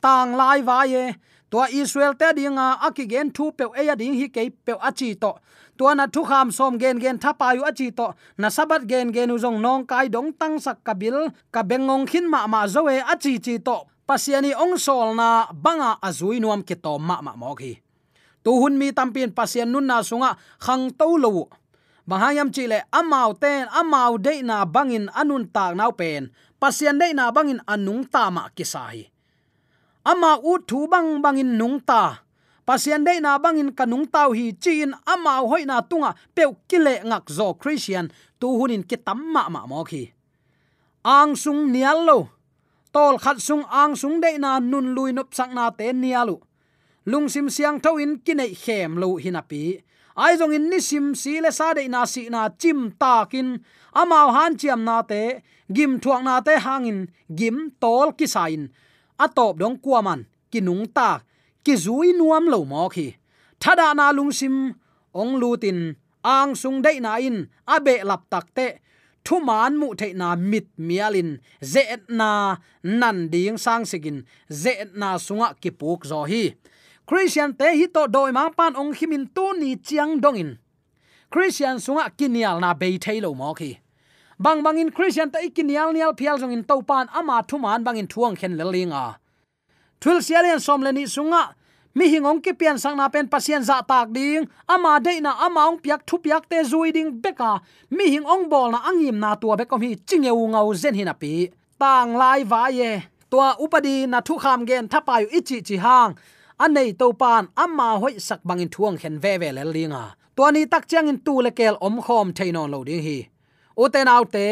tang 0.00 0.36
lai 0.38 0.62
wa 0.62 0.82
ye. 0.84 1.14
To 1.50 1.64
israel 1.72 2.12
te 2.12 2.28
dinga 2.36 2.76
akigen 2.86 3.32
thu 3.32 3.52
pe 3.56 3.64
e 3.80 3.86
ya 3.88 3.94
ding 3.96 4.14
hi 4.14 4.28
ke 4.28 4.52
pe 4.64 4.72
achi 4.88 5.14
to 5.14 5.32
tuana 5.78 6.04
thu 6.10 6.26
kham 6.26 6.50
som 6.50 6.74
gen 6.82 6.98
gen 7.02 7.16
thapa 7.22 7.54
yu 7.56 7.62
achi 7.62 7.88
to. 7.98 8.12
Na 8.40 8.48
sabat 8.50 8.82
gen 8.90 9.14
gen 9.14 9.30
uzong 9.30 9.62
nong 9.64 9.86
kai 9.86 10.06
dong 10.14 10.34
tang 10.40 10.58
sak 10.58 10.82
kabil 10.86 11.16
ka 11.54 11.62
bengong 11.62 12.04
khin 12.10 12.26
ma 12.32 12.46
ma 12.52 12.66
zoe 12.66 12.98
achi 13.12 13.38
chi 13.38 13.54
to. 13.62 13.86
Pasiani 14.08 14.50
ong 14.56 14.74
sol 14.80 15.14
na 15.14 15.46
banga 15.52 16.00
azui 16.02 16.40
nuam 16.40 16.60
ke 16.68 16.74
to 16.74 16.98
ma 16.98 17.20
ma 17.20 17.32
mo 17.36 17.54
khi 17.54 17.76
tu 18.44 18.56
hun 18.56 18.74
mi 18.80 18.88
tampin 18.96 19.28
pasian 19.28 19.68
nun 19.68 19.84
na 19.84 20.00
sunga 20.00 20.32
khang 20.64 20.88
to 20.96 21.20
lo 21.20 21.52
bahayam 22.08 22.48
chile 22.48 22.80
amau 22.88 23.36
ten, 23.36 23.68
amau 23.68 24.16
de 24.16 24.40
na 24.40 24.64
bangin 24.64 25.12
anun 25.12 25.44
tak 25.44 25.76
nau 25.76 25.92
pen. 25.92 26.32
Pasian 26.56 26.96
de 26.96 27.12
na 27.12 27.28
bangin 27.30 27.60
anung 27.68 28.02
ta 28.08 28.32
ma 28.32 28.48
kisai 28.56 29.12
ama 30.08 30.40
u 30.40 30.56
thu 30.68 30.88
bang 30.88 31.20
bangin 31.20 31.60
nung 31.60 31.78
ta 31.84 32.24
pasian 32.68 33.00
dei 33.00 33.16
na 33.16 33.40
bangin 33.40 33.72
kanung 33.72 34.04
tau 34.04 34.36
hi 34.36 34.52
chin 34.60 34.92
amao 35.08 35.48
hoi 35.48 35.64
na 35.64 35.80
tunga 35.80 36.12
peu 36.36 36.52
kile 36.68 37.00
ngak 37.00 37.24
zo 37.32 37.56
christian. 37.56 38.12
Tu 38.36 38.46
hunin 38.46 38.84
ki 38.84 38.96
tamma 39.00 39.48
ma 39.48 39.64
mo 39.64 39.80
khi. 39.88 40.12
Ang 41.00 41.32
sung 41.32 41.72
nial 41.72 42.04
lo. 42.04 42.28
Tol 42.92 43.16
khat 43.16 43.40
sung 43.40 43.64
ang 43.72 43.96
sung 43.96 44.20
dei 44.20 44.36
na 44.36 44.60
nun 44.60 44.92
lui 44.92 45.16
nop 45.16 45.32
sak 45.32 45.50
na 45.56 45.72
te 45.72 45.96
nialu. 45.96 46.36
Lung 47.08 47.32
sim 47.32 47.48
siang 47.48 47.80
tho 47.80 47.96
in 47.96 48.20
kinai 48.20 48.52
khem 48.52 49.00
lo 49.00 49.16
hinapi 49.16 49.80
ai 50.18 50.34
jong 50.36 50.52
in 50.52 50.66
ni 50.68 50.82
sim 50.82 51.14
si 51.14 51.40
le 51.40 51.50
sa 51.54 51.72
dei 51.72 51.88
na 51.88 52.04
si 52.04 52.28
na 52.28 52.52
chim 52.60 52.92
ta 53.00 53.24
kin. 53.24 53.64
Amao 53.96 54.28
han 54.36 54.60
chiam 54.60 54.84
na 54.84 55.00
te. 55.02 55.40
Gim 55.72 56.00
thuak 56.02 56.22
na 56.24 56.40
te 56.44 56.54
hangin 56.64 57.08
gim 57.38 57.72
tol 57.80 58.12
ki 58.18 58.26
sain 58.26 58.68
atop 59.16 59.56
dong 59.56 59.80
kuaman. 59.80 60.28
Kinung 60.52 60.84
ta 60.92 61.20
ki 61.68 61.76
zui 61.76 62.16
nuam 62.16 62.48
lo 62.48 62.64
mo 62.64 62.88
khi. 62.88 63.06
Thada 63.60 63.92
na 63.92 64.08
lung 64.16 64.32
sim, 64.32 64.72
ong 65.12 65.36
lutin 65.40 66.00
ang 66.24 66.56
sung 66.56 66.80
dei 66.80 66.96
na 67.04 67.20
in 67.20 67.52
abe 67.68 68.00
lap 68.08 68.22
tak 68.32 68.46
te. 68.56 68.68
Thu 69.24 69.36
man 69.44 69.76
mu 69.76 69.92
the 70.00 70.08
na 70.14 70.28
mit 70.36 70.68
mialin 70.78 71.30
ze 71.60 71.82
na 72.08 72.56
nan 72.82 73.28
ding 73.28 73.58
sang 73.58 73.84
sigin. 73.84 74.24
Ze 74.48 74.72
na 74.94 75.18
sunga 75.26 75.48
ki 75.60 75.70
puk 75.80 76.06
zo 76.10 76.24
hi. 76.24 76.56
Christian 77.08 77.52
te 77.52 77.68
hi 77.78 77.86
to 77.94 78.02
doi 78.08 78.30
mang 78.32 78.52
pan 78.56 78.72
ong 78.80 78.94
himin 78.98 79.28
tu 79.34 79.52
ni 79.60 79.76
chiang 79.76 80.20
dongin 80.20 80.56
christian 81.32 81.76
sunga 81.76 82.08
kinial 82.16 82.56
na 82.60 82.72
be 82.72 82.96
thailo 83.04 83.36
mo 83.36 83.52
khi. 83.52 83.76
Bang 84.40 84.64
bangin 84.64 84.90
christian 84.96 85.28
ta 85.30 85.38
ikinial 85.44 85.92
nial 85.92 86.16
phial 86.16 86.38
jong 86.40 86.52
in 86.56 86.64
topan 86.64 87.06
ama 87.12 87.44
thuman 87.48 87.84
bangin 87.84 88.08
thuang 88.08 88.36
khen 88.40 88.56
lelinga 88.56 89.20
thul 90.00 90.22
sialian 90.22 90.60
som 90.60 90.82
leni 90.82 91.04
sunga 91.06 91.54
mi 91.98 92.06
hingong 92.12 92.38
ki 92.44 92.52
pian 92.60 92.78
sang 92.82 92.96
na 92.96 93.10
pen 93.14 93.26
pasien 93.32 93.62
za 93.68 93.82
tak 93.90 94.14
ding. 94.16 94.46
Ama 94.74 94.92
de 95.04 95.20
na 95.20 95.32
ama 95.46 95.66
ong 95.70 95.78
piak 95.84 96.06
thu 96.08 96.16
piak 96.24 96.44
te 96.50 96.58
zui 96.70 96.88
ding 96.96 97.10
beka. 97.22 97.52
Mi 97.90 98.04
hing 98.14 98.26
ong 98.34 98.44
bol 98.52 98.70
na 98.70 98.78
angim 98.90 99.18
na 99.18 99.34
tua 99.40 99.54
bekom 99.58 99.82
hi 99.82 99.90
chingeu 100.08 100.38
ngau 100.52 100.68
zen 100.82 100.94
hina 100.98 101.14
pi. 101.22 101.50
Tang 101.80 102.10
lai 102.20 102.40
va 102.50 102.62
ye. 102.78 102.90
Tua 103.30 103.48
upadi 103.64 104.06
na 104.12 104.18
thu 104.26 104.34
kham 104.42 104.60
gen 104.68 104.84
thapayu 104.92 105.26
ichi 105.38 105.58
chi 105.66 105.76
hang. 105.84 106.14
Anei 106.64 106.90
to 107.00 107.06
pan 107.20 107.44
amma 107.64 107.88
hoi 108.02 108.14
sak 108.26 108.40
bangin 108.48 108.70
thuang 108.74 108.96
khen 109.00 109.16
ve 109.22 109.32
ve 109.42 109.48
le 109.56 109.64
linga 109.74 110.04
tua 110.36 110.48
ni 110.54 110.62
tak 110.72 110.84
chang 110.90 111.08
in 111.10 111.18
tu 111.26 111.34
le 111.44 111.50
kel 111.58 111.74
om 111.86 111.96
khom 112.06 112.26
thainon 112.36 112.70
lo 112.74 112.78
ding 112.88 113.02
hi. 113.06 113.18
O 113.76 113.84
te 113.94 114.00
te 114.34 114.46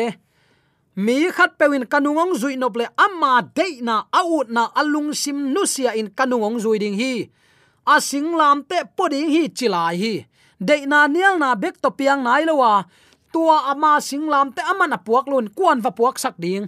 mi 0.96 1.28
khat 1.28 1.60
pewin 1.60 1.84
kanungong 1.84 2.32
zui 2.40 2.56
nop 2.56 2.72
le 2.80 2.88
amma 2.96 3.44
de 3.44 3.84
na 3.84 4.08
out 4.16 4.48
na 4.48 4.72
alung 4.72 5.12
sim 5.12 5.52
nusia 5.52 5.92
in 5.92 6.08
kanungong 6.08 6.56
zui 6.56 6.80
ding 6.80 6.96
hi. 6.96 7.28
A 7.84 8.00
sing 8.00 8.32
lam 8.32 8.64
te 8.64 8.80
poding 8.96 9.28
hi 9.28 9.52
chilai 9.52 9.94
hi. 10.00 10.14
De 10.56 10.88
na 10.88 11.04
nial 11.04 11.36
na 11.36 11.52
bek 11.52 11.76
to 11.84 11.92
piang 11.92 12.24
nai 12.24 12.48
lo 12.48 12.64
wa. 12.64 12.88
Tua 13.28 13.68
ama 13.68 14.00
sing 14.00 14.24
lam 14.24 14.56
te 14.56 14.64
ama 14.64 14.88
na 14.88 14.96
puak 14.96 15.28
lun 15.28 15.52
kuan 15.52 15.84
va 15.84 15.92
puak 15.92 16.16
sak 16.16 16.40
ding. 16.40 16.64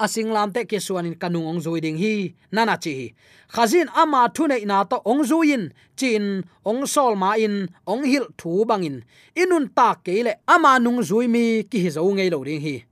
Asing 0.00 0.28
lam 0.32 0.52
te 0.52 0.64
ke 0.64 0.76
in 0.76 1.16
kanung 1.16 1.48
ong 1.48 1.60
zui 1.64 1.80
ding 1.80 1.96
hi. 1.96 2.36
Nana 2.52 2.76
chi 2.76 3.16
khazin 3.48 3.88
ama 3.96 4.28
thu 4.34 4.46
nei 4.46 4.64
na 4.64 4.84
to 4.84 4.96
ong 5.04 5.24
zuin 5.24 5.72
chin, 5.96 6.44
ong 6.64 6.86
sol 6.86 7.16
ma 7.16 7.34
in, 7.34 7.68
ong 7.86 8.04
hil 8.04 8.26
thu 8.38 8.64
bangin 8.64 9.02
inun 9.34 9.68
ta 9.74 9.94
ke 10.04 10.22
le 10.26 10.32
ama 10.46 10.78
nung 10.78 11.00
zui 11.02 11.26
mi 11.28 11.64
ki 11.70 11.78
hi 11.84 11.90
zo 11.96 12.04
ngei 12.04 12.30
lo 12.30 12.44
ding 12.44 12.60
hi 12.60 12.89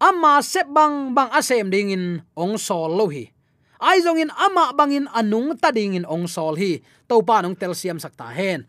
ama 0.00 0.42
sep 0.42 0.66
bang 0.70 1.14
bang 1.14 1.30
asem 1.30 1.66
ding 1.70 1.90
in 1.94 2.04
ong 2.34 2.58
sol 2.58 2.90
lo 2.90 3.06
hi. 3.10 3.30
Ai 3.82 4.00
zong 4.00 4.22
in 4.22 4.32
ama 4.32 4.72
bangin 4.72 5.10
anung 5.12 5.54
ta 5.58 5.74
ding 5.74 5.98
in 5.98 6.06
ong 6.06 6.26
sol 6.30 6.56
hi. 6.56 6.80
To 7.10 7.20
pa 7.20 7.42
nong 7.42 7.54
tel 7.58 7.76
siam 7.76 8.00
sakta 8.00 8.30
hen. 8.32 8.64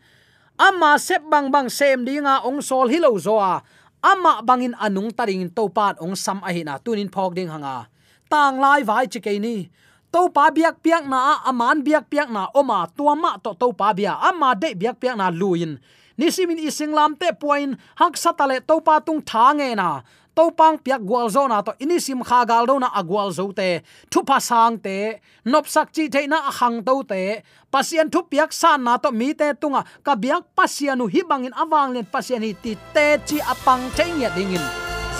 Ama 0.56 1.00
sep 1.00 1.24
bang 1.26 1.48
bang 1.48 1.68
sem 1.72 2.04
dinga 2.04 2.44
ong 2.46 2.62
sol 2.62 2.90
hi 2.90 2.98
lo 3.00 3.16
zo 3.16 3.40
a. 3.40 3.62
Ama 4.04 4.44
bangin 4.44 4.76
anung 4.78 5.10
taring 5.10 5.48
to 5.50 5.66
pa 5.72 5.96
ong 5.98 6.14
sam 6.14 6.44
a 6.44 6.50
hina 6.52 6.78
tunin 6.78 7.10
phok 7.10 7.32
ding 7.34 7.50
hanga. 7.50 7.88
Tang 8.26 8.58
lai 8.58 8.82
vai 8.82 9.06
chi 9.06 9.22
ke 9.22 9.34
ni. 9.38 9.70
To 10.14 10.30
pa 10.30 10.54
biak 10.54 10.80
piak 10.80 11.04
na 11.04 11.42
aman 11.44 11.82
biak 11.82 12.08
piak 12.08 12.30
na 12.30 12.48
oma 12.54 12.86
tuama 12.94 13.36
to 13.42 13.52
to 13.58 13.74
pa 13.74 13.92
bia, 13.92 14.16
ama 14.22 14.54
de 14.54 14.72
biak 14.72 15.02
piak 15.02 15.18
na 15.18 15.28
luin 15.28 15.76
nisimin 16.16 16.58
isinglam 16.58 17.12
te 17.16 17.28
point 17.36 17.76
hak 18.00 18.16
satale 18.16 18.60
to 18.64 18.80
pa 18.80 19.00
tung 19.00 19.20
tha 19.20 19.52
nge 19.52 19.76
na 19.76 20.00
to 20.36 20.52
pang 20.52 20.76
piak 20.76 21.00
gwal 21.08 21.28
zo 21.32 21.48
na 21.48 21.64
to. 21.64 21.72
Inisim 21.80 22.20
kha 22.20 22.44
gal 22.44 22.68
do 22.68 22.78
na 22.78 22.88
agwal 22.92 23.32
zo 23.32 23.50
te. 23.56 23.80
Thu 24.12 24.20
pa 24.28 24.38
sang 24.38 24.76
te. 24.78 25.18
Nop 25.48 25.66
sak 25.66 25.88
chi 25.94 26.08
the 26.08 26.26
na 26.28 26.38
hang 26.58 26.84
to 26.84 27.02
te. 27.08 27.42
Pasien 27.72 28.10
thu 28.12 28.20
piak 28.30 28.52
san 28.52 28.84
na 28.84 28.98
to 28.98 29.10
mi 29.10 29.32
te 29.32 29.52
tunga. 29.60 29.82
Ka 30.04 30.14
biak 30.14 30.42
pasianu 30.56 31.08
hi 31.08 31.20
bangin 31.30 31.56
awang 31.56 31.94
len 31.94 32.06
pasien 32.12 32.42
hi 32.44 32.52
ti 32.62 32.76
te 32.94 33.06
chi 33.26 33.40
apang 33.40 33.88
theng 33.96 34.20
ya 34.20 34.30
dingin 34.36 34.64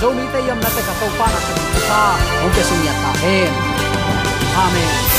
zo 0.01 0.13
mi 0.13 0.25
te 0.33 0.39
yam 0.47 0.61
na 0.61 0.69
te 0.77 0.83
ka 0.89 0.95
to 1.01 1.07
pa 1.19 1.27
na 1.33 1.41
te 1.47 1.55
pa 1.89 2.03
o 2.45 2.47
ke 2.55 2.63
sung 2.69 2.85
ya 2.85 2.95
ta. 3.03 3.11
He 3.25 3.37
amen. 4.65 5.16